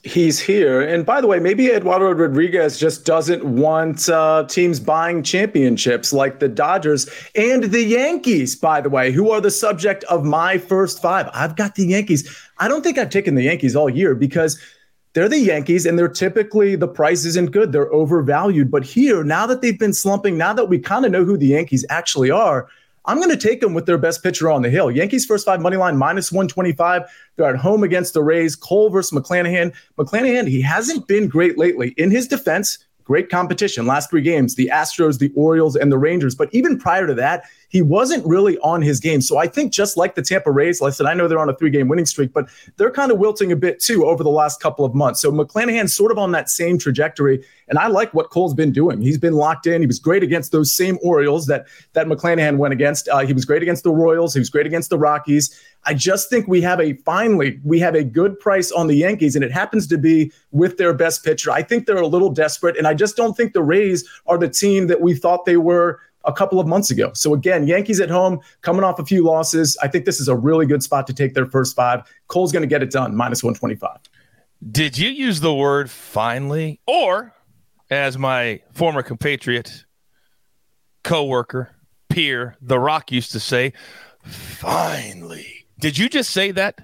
He's 0.03 0.39
here. 0.39 0.79
And 0.81 1.05
by 1.05 1.19
the 1.19 1.27
way, 1.27 1.39
maybe 1.39 1.67
Eduardo 1.67 2.11
Rodriguez 2.11 2.79
just 2.79 3.05
doesn't 3.05 3.43
want 3.43 4.07
uh, 4.07 4.45
teams 4.47 4.79
buying 4.79 5.23
championships 5.23 6.13
like 6.13 6.39
the 6.39 6.47
Dodgers 6.47 7.09
and 7.35 7.65
the 7.65 7.83
Yankees, 7.83 8.55
by 8.55 8.79
the 8.79 8.89
way, 8.89 9.11
who 9.11 9.29
are 9.31 9.41
the 9.41 9.51
subject 9.51 10.05
of 10.05 10.23
my 10.23 10.57
first 10.57 11.01
five. 11.01 11.29
I've 11.33 11.57
got 11.57 11.75
the 11.75 11.85
Yankees. 11.85 12.33
I 12.59 12.69
don't 12.69 12.81
think 12.81 12.97
I've 12.97 13.09
taken 13.09 13.35
the 13.35 13.43
Yankees 13.43 13.75
all 13.75 13.89
year 13.89 14.15
because 14.15 14.57
they're 15.13 15.27
the 15.27 15.39
Yankees 15.39 15.85
and 15.85 15.99
they're 15.99 16.07
typically 16.07 16.77
the 16.77 16.87
price 16.87 17.25
isn't 17.25 17.51
good. 17.51 17.73
They're 17.73 17.91
overvalued. 17.91 18.71
But 18.71 18.85
here, 18.85 19.25
now 19.25 19.45
that 19.47 19.61
they've 19.61 19.77
been 19.77 19.93
slumping, 19.93 20.37
now 20.37 20.53
that 20.53 20.69
we 20.69 20.79
kind 20.79 21.03
of 21.03 21.11
know 21.11 21.25
who 21.25 21.35
the 21.35 21.47
Yankees 21.47 21.85
actually 21.89 22.31
are, 22.31 22.69
I'm 23.05 23.17
going 23.17 23.29
to 23.29 23.37
take 23.37 23.61
them 23.61 23.73
with 23.73 23.85
their 23.85 23.97
best 23.97 24.21
pitcher 24.21 24.49
on 24.49 24.61
the 24.61 24.69
hill. 24.69 24.91
Yankees 24.91 25.25
first 25.25 25.45
five 25.45 25.61
money 25.61 25.77
line 25.77 25.97
minus 25.97 26.31
125. 26.31 27.03
They're 27.35 27.49
at 27.49 27.55
home 27.55 27.83
against 27.83 28.13
the 28.13 28.23
Rays. 28.23 28.55
Cole 28.55 28.89
versus 28.89 29.17
McClanahan. 29.17 29.73
McClanahan, 29.97 30.47
he 30.47 30.61
hasn't 30.61 31.07
been 31.07 31.27
great 31.27 31.57
lately. 31.57 31.93
In 31.97 32.11
his 32.11 32.27
defense, 32.27 32.85
great 33.09 33.27
competition. 33.27 33.87
Last 33.87 34.11
three 34.11 34.21
games, 34.21 34.53
the 34.53 34.69
Astros, 34.71 35.17
the 35.17 35.31
Orioles, 35.35 35.75
and 35.75 35.91
the 35.91 35.97
Rangers. 35.97 36.35
But 36.35 36.47
even 36.51 36.77
prior 36.77 37.07
to 37.07 37.15
that, 37.15 37.43
he 37.69 37.81
wasn't 37.81 38.23
really 38.23 38.59
on 38.59 38.83
his 38.83 38.99
game. 38.99 39.19
So 39.19 39.39
I 39.39 39.47
think 39.47 39.73
just 39.73 39.97
like 39.97 40.13
the 40.13 40.21
Tampa 40.21 40.51
Rays, 40.51 40.79
like 40.79 40.91
I 40.91 40.93
said, 40.93 41.07
I 41.07 41.15
know 41.15 41.27
they're 41.27 41.39
on 41.39 41.49
a 41.49 41.55
three 41.55 41.71
game 41.71 41.87
winning 41.87 42.05
streak, 42.05 42.33
but 42.33 42.47
they're 42.77 42.91
kind 42.91 43.11
of 43.11 43.17
wilting 43.17 43.51
a 43.51 43.55
bit 43.55 43.79
too 43.79 44.05
over 44.05 44.23
the 44.23 44.29
last 44.29 44.61
couple 44.61 44.85
of 44.85 44.93
months. 44.93 45.21
So 45.21 45.31
McClanahan's 45.31 45.91
sort 45.91 46.11
of 46.11 46.19
on 46.19 46.31
that 46.33 46.51
same 46.51 46.77
trajectory. 46.77 47.43
And 47.67 47.79
I 47.79 47.87
like 47.87 48.13
what 48.13 48.29
Cole's 48.29 48.53
been 48.53 48.71
doing. 48.71 49.01
He's 49.01 49.17
been 49.17 49.33
locked 49.33 49.65
in. 49.65 49.81
He 49.81 49.87
was 49.87 49.97
great 49.97 50.21
against 50.21 50.51
those 50.51 50.71
same 50.71 50.99
Orioles 51.01 51.47
that 51.47 51.65
that 51.93 52.05
McClanahan 52.05 52.57
went 52.57 52.73
against. 52.73 53.07
Uh, 53.07 53.19
he 53.19 53.33
was 53.33 53.43
great 53.43 53.63
against 53.63 53.83
the 53.83 53.91
Royals. 53.91 54.35
He 54.35 54.39
was 54.39 54.51
great 54.51 54.67
against 54.67 54.91
the 54.91 54.99
Rockies. 54.99 55.59
I 55.85 55.93
just 55.93 56.29
think 56.29 56.47
we 56.47 56.61
have 56.61 56.79
a 56.79 56.93
finally 56.93 57.59
we 57.63 57.79
have 57.79 57.95
a 57.95 58.03
good 58.03 58.39
price 58.39 58.71
on 58.71 58.87
the 58.87 58.95
Yankees, 58.95 59.35
and 59.35 59.43
it 59.43 59.51
happens 59.51 59.87
to 59.87 59.97
be 59.97 60.31
with 60.51 60.77
their 60.77 60.93
best 60.93 61.23
pitcher. 61.23 61.51
I 61.51 61.63
think 61.63 61.85
they're 61.85 61.97
a 61.97 62.07
little 62.07 62.29
desperate, 62.29 62.77
and 62.77 62.85
I 62.85 62.93
just 62.93 63.15
don't 63.15 63.35
think 63.35 63.53
the 63.53 63.63
Rays 63.63 64.07
are 64.27 64.37
the 64.37 64.49
team 64.49 64.87
that 64.87 65.01
we 65.01 65.15
thought 65.15 65.45
they 65.45 65.57
were 65.57 65.99
a 66.25 66.33
couple 66.33 66.59
of 66.59 66.67
months 66.67 66.91
ago. 66.91 67.11
So 67.13 67.33
again, 67.33 67.65
Yankees 67.65 67.99
at 67.99 68.09
home, 68.09 68.39
coming 68.61 68.83
off 68.83 68.99
a 68.99 69.05
few 69.05 69.23
losses. 69.23 69.77
I 69.81 69.87
think 69.87 70.05
this 70.05 70.19
is 70.19 70.27
a 70.27 70.35
really 70.35 70.65
good 70.65 70.83
spot 70.83 71.07
to 71.07 71.13
take 71.13 71.33
their 71.33 71.45
first 71.45 71.75
five. 71.75 72.03
Cole's 72.27 72.51
going 72.51 72.61
to 72.61 72.67
get 72.67 72.83
it 72.83 72.91
done, 72.91 73.15
minus 73.15 73.43
125. 73.43 73.97
Did 74.71 74.97
you 74.97 75.09
use 75.09 75.39
the 75.39 75.53
word 75.53 75.89
finally? 75.89 76.81
Or, 76.85 77.33
as 77.89 78.17
my 78.17 78.61
former 78.73 79.01
compatriot, 79.01 79.85
co-worker, 81.03 81.73
peer, 82.09 82.57
The 82.61 82.79
Rock 82.79 83.11
used 83.11 83.31
to 83.31 83.39
say, 83.39 83.73
finally. 84.23 85.58
Did 85.79 85.97
you 85.97 86.09
just 86.09 86.31
say 86.31 86.51
that? 86.51 86.79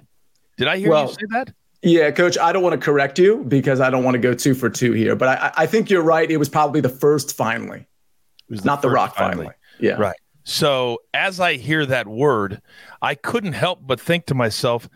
Did 0.56 0.68
I 0.68 0.78
hear 0.78 0.90
Well, 0.90 1.08
you 1.08 1.12
say 1.12 1.26
that? 1.30 1.52
Yeah, 1.82 2.10
coach, 2.10 2.36
I 2.38 2.52
don't 2.52 2.62
want 2.62 2.72
to 2.72 2.84
correct 2.84 3.18
you 3.18 3.44
because 3.46 3.80
I 3.80 3.90
don't 3.90 4.02
want 4.02 4.14
to 4.14 4.18
go 4.18 4.34
two 4.34 4.54
for 4.54 4.68
two 4.70 4.92
here, 4.92 5.14
but 5.14 5.28
I, 5.28 5.52
I 5.58 5.66
think 5.66 5.90
you're 5.90 6.02
right. 6.02 6.28
It 6.28 6.38
was 6.38 6.48
probably 6.48 6.80
the 6.80 6.88
first 6.88 7.36
finally, 7.36 7.80
It 7.80 8.50
was 8.50 8.64
not 8.64 8.82
the 8.82 8.88
first 8.88 8.94
rock 8.94 9.16
finally. 9.16 9.50
Yeah. 9.78 9.92
Right. 9.92 10.16
So 10.44 10.98
as 11.12 11.38
I 11.38 11.54
hear 11.54 11.84
that 11.86 12.08
word, 12.08 12.62
I 13.02 13.14
couldn't 13.14 13.52
help 13.52 13.80
but 13.86 14.00
think 14.00 14.26
to 14.26 14.34
myself, 14.34 14.88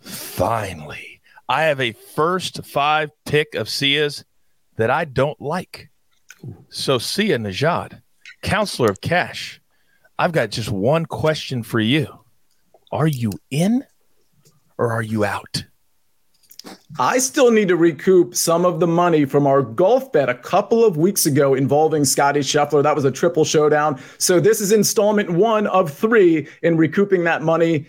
finally, 0.00 1.20
I 1.48 1.64
have 1.64 1.80
a 1.80 1.92
first 1.92 2.64
five 2.64 3.10
pick 3.24 3.54
of 3.54 3.68
Sia's 3.68 4.24
that 4.76 4.90
I 4.90 5.04
don't 5.04 5.40
like. 5.40 5.90
So 6.68 6.98
Sia 6.98 7.38
Nejad, 7.38 8.02
counselor 8.42 8.90
of 8.90 9.00
cash, 9.00 9.60
I've 10.18 10.32
got 10.32 10.50
just 10.50 10.70
one 10.70 11.06
question 11.06 11.62
for 11.62 11.80
you. 11.80 12.20
Are 12.90 13.06
you 13.06 13.32
in 13.50 13.84
or 14.78 14.92
are 14.92 15.02
you 15.02 15.24
out? 15.24 15.64
I 16.98 17.18
still 17.18 17.50
need 17.50 17.68
to 17.68 17.76
recoup 17.76 18.34
some 18.34 18.64
of 18.64 18.80
the 18.80 18.86
money 18.86 19.24
from 19.24 19.46
our 19.46 19.62
golf 19.62 20.10
bet 20.10 20.28
a 20.28 20.34
couple 20.34 20.84
of 20.84 20.96
weeks 20.96 21.26
ago 21.26 21.54
involving 21.54 22.04
Scotty 22.04 22.40
Scheffler. 22.40 22.82
That 22.82 22.94
was 22.94 23.04
a 23.04 23.10
triple 23.10 23.44
showdown. 23.44 24.00
So 24.18 24.40
this 24.40 24.60
is 24.60 24.72
installment 24.72 25.30
one 25.30 25.66
of 25.66 25.92
three 25.92 26.48
in 26.62 26.76
recouping 26.76 27.24
that 27.24 27.42
money. 27.42 27.86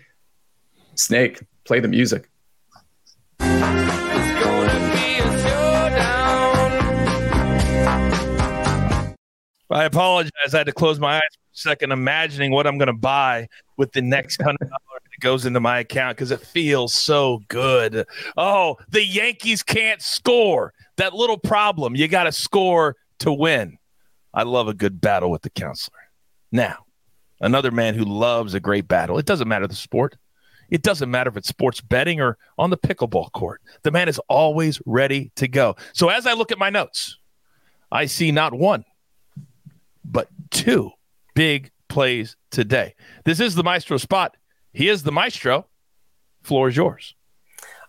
Snake, 0.96 1.42
play 1.64 1.80
the 1.80 1.88
music. 1.88 2.30
I 9.72 9.84
apologize. 9.86 10.54
I 10.54 10.58
had 10.58 10.66
to 10.66 10.74
close 10.74 11.00
my 11.00 11.18
eyes 11.18 11.22
for 11.22 11.49
a 11.49 11.49
second, 11.60 11.92
imagining 11.92 12.52
what 12.52 12.68
I'm 12.68 12.78
going 12.78 12.88
to 12.88 12.94
buy 12.94 13.48
with 13.78 13.92
the 13.92 14.02
next 14.02 14.42
hundred 14.42 14.70
dollars 14.70 15.02
that 15.04 15.20
goes 15.20 15.46
into 15.46 15.60
my 15.60 15.80
account 15.80 16.18
because 16.18 16.32
it 16.32 16.42
feels 16.42 16.94
so 16.94 17.42
good. 17.48 18.06
Oh, 18.38 18.78
the 18.90 19.06
Yankees 19.06 19.64
can't 19.64 20.02
score. 20.02 20.74
That 20.98 21.14
little 21.14 21.38
problem. 21.38 21.96
You 21.96 22.08
got 22.08 22.24
to 22.26 22.32
score 22.32 22.96
to 23.20 23.32
win. 23.32 23.78
I 24.34 24.44
love 24.44 24.68
a 24.68 24.74
good 24.74 25.02
battle 25.02 25.32
with 25.32 25.42
the 25.42 25.50
counselor. 25.50 25.98
Now, 26.52 26.86
another 27.42 27.72
man 27.72 27.96
who 27.96 28.06
loves 28.06 28.54
a 28.54 28.60
great 28.60 28.88
battle. 28.88 29.18
It 29.18 29.26
doesn't 29.26 29.48
matter 29.48 29.68
the 29.68 29.76
sport. 29.76 30.18
It 30.70 30.84
doesn't 30.84 31.10
matter 31.10 31.30
if 31.30 31.38
it's 31.38 31.48
sports 31.48 31.82
betting 31.82 32.22
or 32.22 32.38
on 32.58 32.70
the 32.70 32.78
pickleball 32.78 33.32
court. 33.32 33.62
The 33.84 33.92
man 33.92 34.08
is 34.08 34.20
always 34.30 34.82
ready 34.86 35.32
to 35.36 35.48
go. 35.48 35.76
So 35.94 36.10
as 36.10 36.28
I 36.28 36.34
look 36.34 36.52
at 36.52 36.60
my 36.60 36.70
notes, 36.70 37.18
I 37.92 38.06
see 38.06 38.32
not 38.32 38.54
one, 38.54 38.86
but 40.06 40.28
two 40.52 40.92
big 41.40 41.72
plays 41.88 42.36
today. 42.52 42.94
This 43.24 43.40
is 43.40 43.56
the 43.56 43.64
maestro 43.64 43.96
spot. 43.96 44.36
He 44.74 44.90
is 44.90 45.04
the 45.04 45.12
maestro. 45.14 45.68
Floor 46.42 46.68
is 46.68 46.76
yours. 46.76 47.16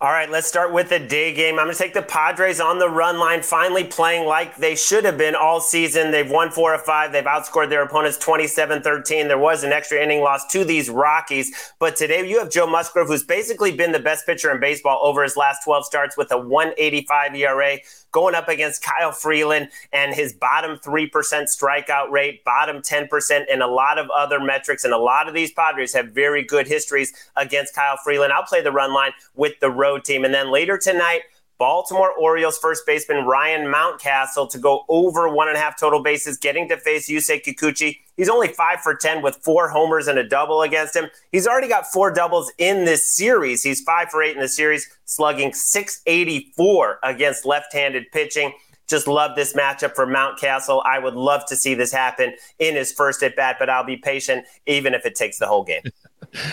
All 0.00 0.12
right, 0.12 0.30
let's 0.30 0.46
start 0.46 0.72
with 0.72 0.88
the 0.88 1.00
day 1.00 1.34
game. 1.34 1.58
I'm 1.58 1.66
going 1.66 1.76
to 1.76 1.82
take 1.82 1.92
the 1.92 2.00
Padres 2.00 2.60
on 2.60 2.78
the 2.78 2.88
run 2.88 3.18
line, 3.18 3.42
finally 3.42 3.84
playing 3.84 4.26
like 4.26 4.56
they 4.56 4.74
should 4.74 5.04
have 5.04 5.18
been 5.18 5.34
all 5.34 5.60
season. 5.60 6.12
They've 6.12 6.30
won 6.30 6.50
four 6.50 6.72
of 6.72 6.82
five. 6.82 7.10
They've 7.10 7.24
outscored 7.24 7.70
their 7.70 7.82
opponents 7.82 8.16
27 8.18 8.82
13. 8.82 9.26
There 9.26 9.36
was 9.36 9.64
an 9.64 9.72
extra 9.72 10.00
inning 10.00 10.20
loss 10.20 10.46
to 10.52 10.64
these 10.64 10.88
Rockies. 10.88 11.74
But 11.80 11.96
today 11.96 12.26
you 12.26 12.38
have 12.38 12.50
Joe 12.50 12.66
Musgrove, 12.68 13.08
who's 13.08 13.24
basically 13.24 13.72
been 13.72 13.90
the 13.90 13.98
best 13.98 14.24
pitcher 14.26 14.50
in 14.52 14.60
baseball 14.60 15.00
over 15.02 15.24
his 15.24 15.36
last 15.36 15.64
12 15.64 15.84
starts 15.84 16.16
with 16.16 16.30
a 16.30 16.38
185 16.38 17.34
ERA 17.34 17.78
going 18.12 18.34
up 18.34 18.48
against 18.48 18.82
Kyle 18.82 19.12
Freeland 19.12 19.68
and 19.92 20.14
his 20.14 20.32
bottom 20.32 20.78
3% 20.78 21.10
strikeout 21.10 22.10
rate, 22.10 22.44
bottom 22.44 22.78
10%, 22.78 23.44
and 23.50 23.62
a 23.62 23.66
lot 23.66 23.98
of 23.98 24.08
other 24.10 24.40
metrics. 24.40 24.84
And 24.84 24.92
a 24.92 24.98
lot 24.98 25.28
of 25.28 25.34
these 25.34 25.52
Padres 25.52 25.92
have 25.94 26.08
very 26.08 26.42
good 26.42 26.66
histories 26.66 27.12
against 27.36 27.74
Kyle 27.74 27.98
Freeland. 28.02 28.32
I'll 28.32 28.44
play 28.44 28.62
the 28.62 28.72
run 28.72 28.92
line 28.92 29.12
with 29.34 29.58
the 29.60 29.70
road 29.70 30.04
team. 30.04 30.24
And 30.24 30.34
then 30.34 30.50
later 30.50 30.78
tonight, 30.78 31.22
Baltimore 31.60 32.12
Orioles 32.12 32.56
first 32.56 32.86
baseman 32.86 33.26
Ryan 33.26 33.70
Mountcastle 33.70 34.50
to 34.50 34.58
go 34.58 34.86
over 34.88 35.28
one 35.28 35.46
and 35.46 35.58
a 35.58 35.60
half 35.60 35.78
total 35.78 36.02
bases, 36.02 36.38
getting 36.38 36.66
to 36.70 36.78
face 36.78 37.06
Yusei 37.10 37.38
Kikuchi. 37.44 37.98
He's 38.16 38.30
only 38.30 38.48
five 38.48 38.80
for 38.80 38.94
10 38.94 39.20
with 39.20 39.36
four 39.44 39.68
homers 39.68 40.08
and 40.08 40.18
a 40.18 40.26
double 40.26 40.62
against 40.62 40.96
him. 40.96 41.10
He's 41.32 41.46
already 41.46 41.68
got 41.68 41.86
four 41.86 42.10
doubles 42.10 42.50
in 42.56 42.86
this 42.86 43.14
series. 43.14 43.62
He's 43.62 43.82
five 43.82 44.08
for 44.08 44.22
eight 44.22 44.34
in 44.34 44.40
the 44.40 44.48
series, 44.48 44.88
slugging 45.04 45.52
684 45.52 46.98
against 47.02 47.44
left 47.44 47.74
handed 47.74 48.10
pitching. 48.10 48.54
Just 48.88 49.06
love 49.06 49.36
this 49.36 49.52
matchup 49.52 49.94
for 49.94 50.06
Mountcastle. 50.06 50.82
I 50.86 50.98
would 50.98 51.14
love 51.14 51.44
to 51.48 51.56
see 51.56 51.74
this 51.74 51.92
happen 51.92 52.32
in 52.58 52.74
his 52.74 52.90
first 52.90 53.22
at 53.22 53.36
bat, 53.36 53.56
but 53.58 53.68
I'll 53.68 53.84
be 53.84 53.98
patient 53.98 54.46
even 54.64 54.94
if 54.94 55.04
it 55.04 55.14
takes 55.14 55.38
the 55.38 55.46
whole 55.46 55.64
game. 55.64 55.82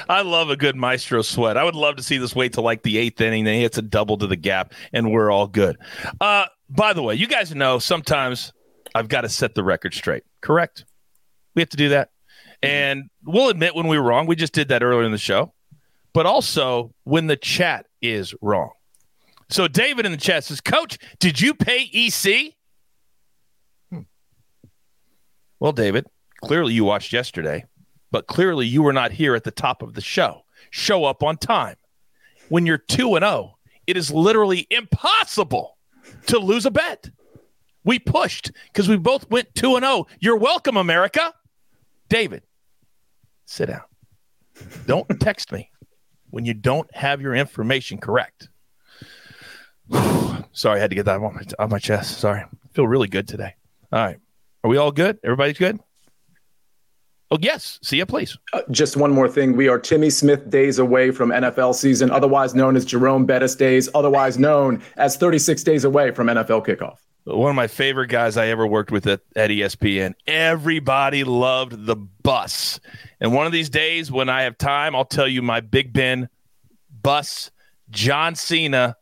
I 0.10 0.22
love 0.22 0.50
a 0.50 0.58
good 0.58 0.76
maestro 0.76 1.22
sweat. 1.22 1.58
I 1.58 1.63
would 1.63 1.76
love 1.76 1.98
to 1.98 2.04
see 2.04 2.18
this 2.18 2.36
wait 2.36 2.54
till 2.54 2.63
like 2.63 2.84
the 2.84 2.98
eighth 2.98 3.22
inning. 3.22 3.44
Then 3.44 3.56
he 3.56 3.62
hits 3.62 3.78
a 3.78 3.82
double 3.82 4.18
to 4.18 4.28
the 4.28 4.36
gap, 4.36 4.74
and 4.94 5.12
we're 5.12 5.32
all 5.32 5.48
good. 5.48 5.78
Uh, 6.20 6.46
by 6.70 6.94
the 6.94 7.04
way, 7.04 7.16
you 7.16 7.28
guys 7.28 7.54
know 7.54 7.80
sometimes 7.80 8.54
I've 8.96 9.08
got 9.08 9.22
to 9.22 9.30
set 9.30 9.56
the 9.56 9.63
record 9.63 9.94
straight. 9.94 10.24
Correct? 10.42 10.86
We 11.56 11.62
have 11.62 11.70
to 11.70 11.78
do 11.78 11.90
that, 11.90 12.10
and 12.62 13.10
we'll 13.24 13.50
admit 13.50 13.76
when 13.76 13.88
we 13.88 13.98
were 13.98 14.04
wrong. 14.04 14.28
We 14.28 14.36
just 14.36 14.54
did 14.54 14.70
that 14.70 14.84
earlier 14.84 15.04
in 15.04 15.12
the 15.12 15.18
show, 15.18 15.54
but 16.13 16.26
also 16.26 16.94
when 17.04 17.28
the 17.28 17.38
chat 17.38 17.86
is 18.02 18.34
wrong. 18.42 18.72
So 19.50 19.68
David 19.68 20.06
in 20.06 20.12
the 20.12 20.18
chat 20.18 20.44
says, 20.44 20.62
"Coach, 20.62 20.98
did 21.20 21.40
you 21.42 21.54
pay 21.54 21.90
EC?" 21.92 22.56
Hmm. 23.92 24.02
Well, 25.60 25.72
David, 25.72 26.06
clearly 26.44 26.74
you 26.74 26.84
watched 26.84 27.13
yesterday 27.13 27.66
but 28.12 28.28
clearly 28.28 28.65
you 28.65 28.82
were 28.82 28.93
not 28.93 29.12
here 29.12 29.36
at 29.36 29.43
the 29.43 29.52
top 29.52 29.82
of 29.82 29.93
the 29.93 30.02
show. 30.02 30.43
Show 30.70 31.06
up 31.06 31.24
on 31.24 31.38
time. 31.38 31.76
When 32.50 32.65
you're 32.65 32.78
2 32.78 33.15
and 33.15 33.24
0, 33.24 33.58
it 33.86 33.98
is 33.98 34.12
literally 34.12 34.67
impossible 34.70 35.78
to 36.28 36.39
lose 36.39 36.65
a 36.65 36.72
bet. 36.72 37.10
We 37.84 38.00
pushed 38.00 38.52
because 38.72 38.89
we 38.89 38.98
both 38.98 39.30
went 39.30 39.54
2 39.56 39.76
and 39.76 39.86
0. 39.86 40.08
You're 40.20 40.38
welcome, 40.38 40.78
America. 40.78 41.34
David, 42.10 42.43
sit 43.46 43.67
down. 43.67 43.82
Don't 44.86 45.08
text 45.20 45.52
me 45.52 45.72
when 46.30 46.46
you 46.46 46.54
don't 46.54 46.93
have 46.96 47.22
your 47.22 47.36
information 47.36 47.98
correct. 47.98 48.50
Sorry, 50.52 50.78
I 50.78 50.80
had 50.80 50.89
to 50.89 50.96
get 50.96 51.06
that 51.06 51.22
off 51.22 51.34
my, 51.60 51.67
my 51.67 51.80
chest. 51.80 52.20
Sorry. 52.20 52.41
I 52.41 52.67
feel 52.74 52.88
really 52.88 53.08
good 53.08 53.28
today. 53.28 53.56
All 53.91 54.04
right. 54.04 54.20
Are 54.63 54.70
we 54.70 54.78
all 54.78 54.91
good? 54.91 55.20
Everybody's 55.24 55.58
good? 55.58 55.80
Oh, 57.30 57.38
yes. 57.42 57.78
See 57.82 57.98
you, 57.98 58.06
please. 58.06 58.38
Uh, 58.54 58.62
just 58.72 58.96
one 58.96 59.12
more 59.12 59.28
thing. 59.28 59.58
We 59.58 59.68
are 59.68 59.78
Timmy 59.78 60.10
Smith 60.10 60.50
days 60.50 60.80
away 60.80 61.12
from 61.12 61.30
NFL 61.30 61.76
season, 61.76 62.10
otherwise 62.10 62.56
known 62.56 62.78
as 62.78 62.86
Jerome 62.86 63.26
Bettis 63.26 63.56
days, 63.56 63.90
otherwise 63.94 64.38
known 64.38 64.82
as 64.96 65.18
36 65.18 65.62
days 65.63 65.84
away 65.84 66.12
from 66.12 66.28
NFL 66.28 66.66
kickoff. 66.66 67.00
One 67.26 67.50
of 67.50 67.56
my 67.58 67.68
favorite 67.68 68.08
guys 68.08 68.38
I 68.38 68.48
ever 68.48 68.66
worked 68.66 68.92
with 68.92 69.06
at, 69.06 69.20
at 69.36 69.50
ESPN. 69.50 70.13
Everybody 70.26 71.26
loved 71.26 71.86
the 71.86 71.98
bus. 71.98 72.80
And 73.20 73.34
one 73.34 73.46
of 73.46 73.52
these 73.52 73.70
days 73.70 74.10
when 74.10 74.30
I 74.30 74.44
have 74.44 74.58
time, 74.58 74.96
I'll 74.96 75.04
tell 75.04 75.28
you 75.28 75.42
my 75.42 75.60
Big 75.60 75.92
Ben 75.92 76.30
bus 77.02 77.52
John 77.90 78.36
Cena 78.36 78.96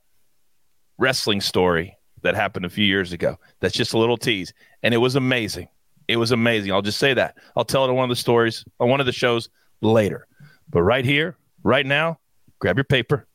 wrestling 0.97 1.41
story 1.41 1.97
that 2.23 2.33
happened 2.33 2.65
a 2.65 2.69
few 2.69 2.85
years 2.85 3.13
ago. 3.13 3.37
That's 3.59 3.75
just 3.75 3.93
a 3.93 3.99
little 3.99 4.17
tease. 4.17 4.53
And 4.81 4.95
it 4.95 4.97
was 4.97 5.15
amazing. 5.15 5.67
It 6.07 6.17
was 6.17 6.31
amazing. 6.31 6.71
I'll 6.71 6.81
just 6.81 6.99
say 6.99 7.13
that. 7.13 7.37
I'll 7.55 7.65
tell 7.65 7.85
it 7.85 7.89
on 7.89 7.95
one 7.95 8.03
of 8.03 8.09
the 8.09 8.19
stories 8.19 8.63
on 8.79 8.89
one 8.89 8.99
of 8.99 9.05
the 9.05 9.11
shows 9.11 9.49
later. 9.81 10.27
But 10.69 10.83
right 10.83 11.05
here, 11.05 11.37
right 11.63 11.85
now, 11.85 12.19
grab 12.59 12.77
your 12.77 12.83
paper, 12.83 13.27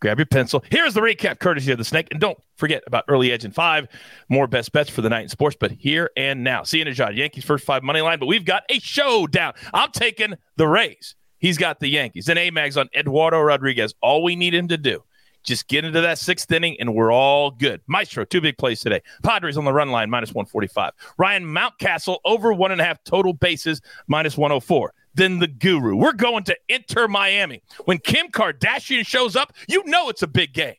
grab 0.00 0.18
your 0.18 0.26
pencil. 0.26 0.64
Here's 0.70 0.94
the 0.94 1.00
recap 1.00 1.38
courtesy 1.38 1.72
of 1.72 1.78
the 1.78 1.84
snake. 1.84 2.08
And 2.10 2.20
don't 2.20 2.38
forget 2.56 2.82
about 2.86 3.04
early 3.08 3.32
edge 3.32 3.44
and 3.44 3.54
five. 3.54 3.88
More 4.28 4.46
best 4.46 4.72
bets 4.72 4.90
for 4.90 5.02
the 5.02 5.08
night 5.08 5.22
in 5.22 5.28
sports, 5.28 5.56
but 5.58 5.70
here 5.70 6.10
and 6.16 6.42
now. 6.44 6.62
See 6.62 6.78
you 6.78 6.82
in 6.82 6.88
a 6.88 6.94
shot. 6.94 7.14
Yankees 7.14 7.44
first 7.44 7.64
five 7.64 7.82
money 7.82 8.00
line, 8.00 8.18
but 8.18 8.26
we've 8.26 8.44
got 8.44 8.64
a 8.68 8.78
showdown. 8.80 9.52
I'm 9.72 9.90
taking 9.92 10.34
the 10.56 10.68
Rays. 10.68 11.14
He's 11.38 11.58
got 11.58 11.80
the 11.80 11.88
Yankees. 11.88 12.28
And 12.28 12.38
A 12.38 12.50
Mags 12.50 12.76
on 12.76 12.88
Eduardo 12.94 13.40
Rodriguez. 13.40 13.94
All 14.02 14.22
we 14.22 14.36
need 14.36 14.54
him 14.54 14.68
to 14.68 14.76
do 14.76 15.02
just 15.42 15.68
get 15.68 15.84
into 15.84 16.00
that 16.00 16.18
sixth 16.18 16.50
inning, 16.52 16.76
and 16.80 16.94
we're 16.94 17.12
all 17.12 17.50
good. 17.50 17.80
Maestro, 17.86 18.24
two 18.24 18.40
big 18.40 18.58
plays 18.58 18.80
today. 18.80 19.00
Padres 19.22 19.56
on 19.56 19.64
the 19.64 19.72
run 19.72 19.90
line, 19.90 20.10
minus 20.10 20.34
145. 20.34 20.92
Ryan 21.18 21.44
Mountcastle, 21.44 22.18
over 22.24 22.52
one 22.52 22.72
and 22.72 22.80
a 22.80 22.84
half 22.84 23.02
total 23.04 23.32
bases, 23.32 23.80
minus 24.06 24.36
104. 24.36 24.92
Then 25.14 25.38
the 25.38 25.48
guru. 25.48 25.96
We're 25.96 26.12
going 26.12 26.44
to 26.44 26.56
Inter 26.68 27.08
Miami. 27.08 27.62
When 27.84 27.98
Kim 27.98 28.28
Kardashian 28.28 29.06
shows 29.06 29.34
up, 29.34 29.52
you 29.68 29.82
know 29.86 30.08
it's 30.08 30.22
a 30.22 30.28
big 30.28 30.52
game. 30.52 30.76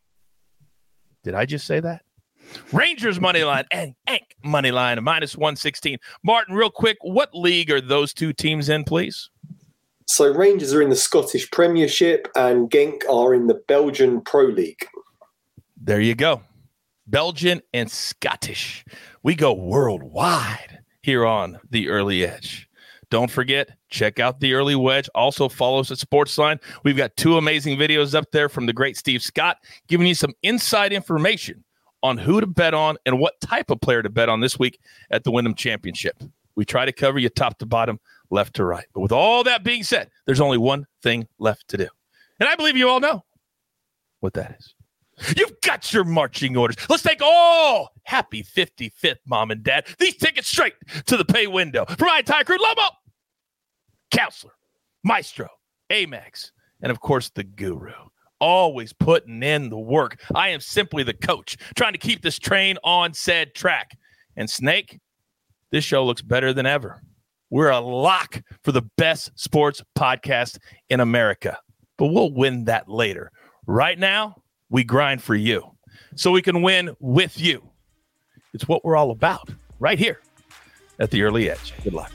Did 1.24 1.34
I 1.34 1.46
just 1.46 1.68
say 1.68 1.80
that? 1.80 2.04
Rangers 2.72 3.20
money 3.20 3.44
line 3.44 3.66
and 3.72 3.94
Genk 4.08 4.20
money 4.44 4.72
line, 4.72 5.04
minus 5.04 5.36
116. 5.36 5.98
Martin, 6.24 6.56
real 6.56 6.70
quick, 6.70 6.98
what 7.02 7.34
league 7.34 7.72
are 7.72 7.82
those 7.82 8.14
two 8.14 8.34
teams 8.34 8.70
in, 8.70 8.84
please? 8.84 9.31
So 10.08 10.34
Rangers 10.34 10.74
are 10.74 10.82
in 10.82 10.90
the 10.90 10.96
Scottish 10.96 11.50
Premiership 11.52 12.28
and 12.36 12.70
Genk 12.70 13.02
are 13.10 13.34
in 13.34 13.48
the 13.48 13.62
Belgian 13.68 14.22
Pro 14.22 14.46
League. 14.46 14.86
There 15.78 16.02
you 16.02 16.16
go. 16.16 16.42
Belgian 17.08 17.62
and 17.74 17.90
Scottish. 17.90 18.86
We 19.24 19.36
go 19.36 19.54
worldwide 19.54 20.80
here 21.02 21.26
on 21.26 21.60
the 21.70 21.90
early 21.90 22.26
edge. 22.26 22.68
Don't 23.10 23.30
forget, 23.30 23.72
check 23.90 24.20
out 24.20 24.40
the 24.40 24.54
early 24.54 24.76
wedge. 24.76 25.10
Also 25.14 25.50
follow 25.50 25.80
us 25.80 25.92
at 25.92 25.98
Sportsline. 25.98 26.62
We've 26.84 26.96
got 26.96 27.18
two 27.18 27.38
amazing 27.38 27.78
videos 27.78 28.16
up 28.16 28.32
there 28.32 28.48
from 28.48 28.68
the 28.68 28.74
great 28.74 28.96
Steve 28.96 29.22
Scott 29.22 29.58
giving 29.88 30.08
you 30.08 30.16
some 30.16 30.34
inside 30.44 30.94
information 30.94 31.64
on 32.04 32.18
who 32.18 32.40
to 32.40 32.48
bet 32.48 32.74
on 32.74 32.98
and 33.06 33.20
what 33.20 33.40
type 33.42 33.70
of 33.70 33.82
player 33.82 34.02
to 34.02 34.10
bet 34.10 34.30
on 34.30 34.40
this 34.40 34.58
week 34.58 34.80
at 35.12 35.24
the 35.24 35.32
Wyndham 35.32 35.56
Championship. 35.56 36.24
We 36.56 36.64
try 36.66 36.86
to 36.86 36.92
cover 36.92 37.20
you 37.20 37.30
top 37.30 37.58
to 37.60 37.66
bottom 37.66 38.00
left 38.32 38.56
to 38.56 38.66
right. 38.66 38.86
But 38.94 39.02
with 39.02 39.12
all 39.12 39.44
that 39.44 39.64
being 39.64 39.84
said, 39.84 40.10
there's 40.26 40.42
only 40.42 40.58
one 40.58 40.88
thing 41.04 41.28
left 41.38 41.68
to 41.70 41.78
do. 41.78 41.88
And 42.40 42.50
I 42.50 42.56
believe 42.56 42.78
you 42.78 42.90
all 42.90 43.00
know 43.00 43.24
what 44.22 44.34
that 44.34 44.56
is. 44.58 44.74
You've 45.38 45.62
got 45.62 45.94
your 45.94 46.04
marching 46.04 46.58
orders. 46.58 46.78
Let's 46.90 47.04
take 47.04 47.22
all 47.22 47.92
happy 48.04 48.44
55th, 48.44 49.18
mom 49.26 49.52
and 49.52 49.64
dad. 49.64 49.86
These 50.00 50.18
tickets 50.18 50.48
straight 50.48 50.74
to 51.06 51.18
the 51.18 51.26
pay 51.26 51.48
window. 51.48 51.86
For 51.98 52.06
my 52.06 52.20
entire 52.20 52.44
crew, 52.44 52.58
Lobo, 52.60 52.82
Counselor, 54.10 54.54
Maestro, 55.04 55.48
Amags, 55.92 56.52
and 56.82 56.92
of 56.92 57.00
course 57.00 57.30
the 57.30 57.44
Guru. 57.44 57.92
Always 58.40 58.94
putting 58.94 59.44
in 59.44 59.70
the 59.70 59.78
work. 59.78 60.20
I 60.34 60.50
am 60.50 60.60
simply 60.60 61.04
the 61.04 61.14
coach 61.14 61.58
trying 61.76 61.94
to 61.94 62.00
keep 62.00 62.24
this 62.24 62.40
train 62.40 62.78
on 62.84 63.14
said 63.14 63.54
track. 63.54 63.96
And 64.36 64.50
Snake, 64.50 65.00
this 65.72 65.84
show 65.84 66.04
looks 66.04 66.24
better 66.24 66.52
than 66.52 66.66
ever. 66.66 67.04
We're 67.52 67.70
a 67.70 67.82
lock 67.82 68.42
for 68.64 68.72
the 68.72 68.84
best 68.98 69.38
sports 69.38 69.84
podcast 69.96 70.58
in 70.90 71.02
America, 71.02 71.60
but 71.98 72.08
we'll 72.08 72.34
win 72.34 72.64
that 72.66 72.88
later. 72.88 73.30
Right 73.68 74.00
now, 74.00 74.42
we 74.70 74.86
grind 74.86 75.22
for 75.22 75.36
you 75.36 75.76
so 76.16 76.32
we 76.32 76.42
can 76.42 76.62
win 76.62 76.96
with 77.02 77.40
you. 77.40 77.70
It's 78.54 78.68
what 78.70 78.86
we're 78.86 78.96
all 78.96 79.12
about 79.12 79.50
right 79.80 80.00
here 80.00 80.22
at 80.98 81.12
the 81.12 81.24
early 81.24 81.50
edge. 81.50 81.74
Good 81.84 81.94
luck. 81.94 82.12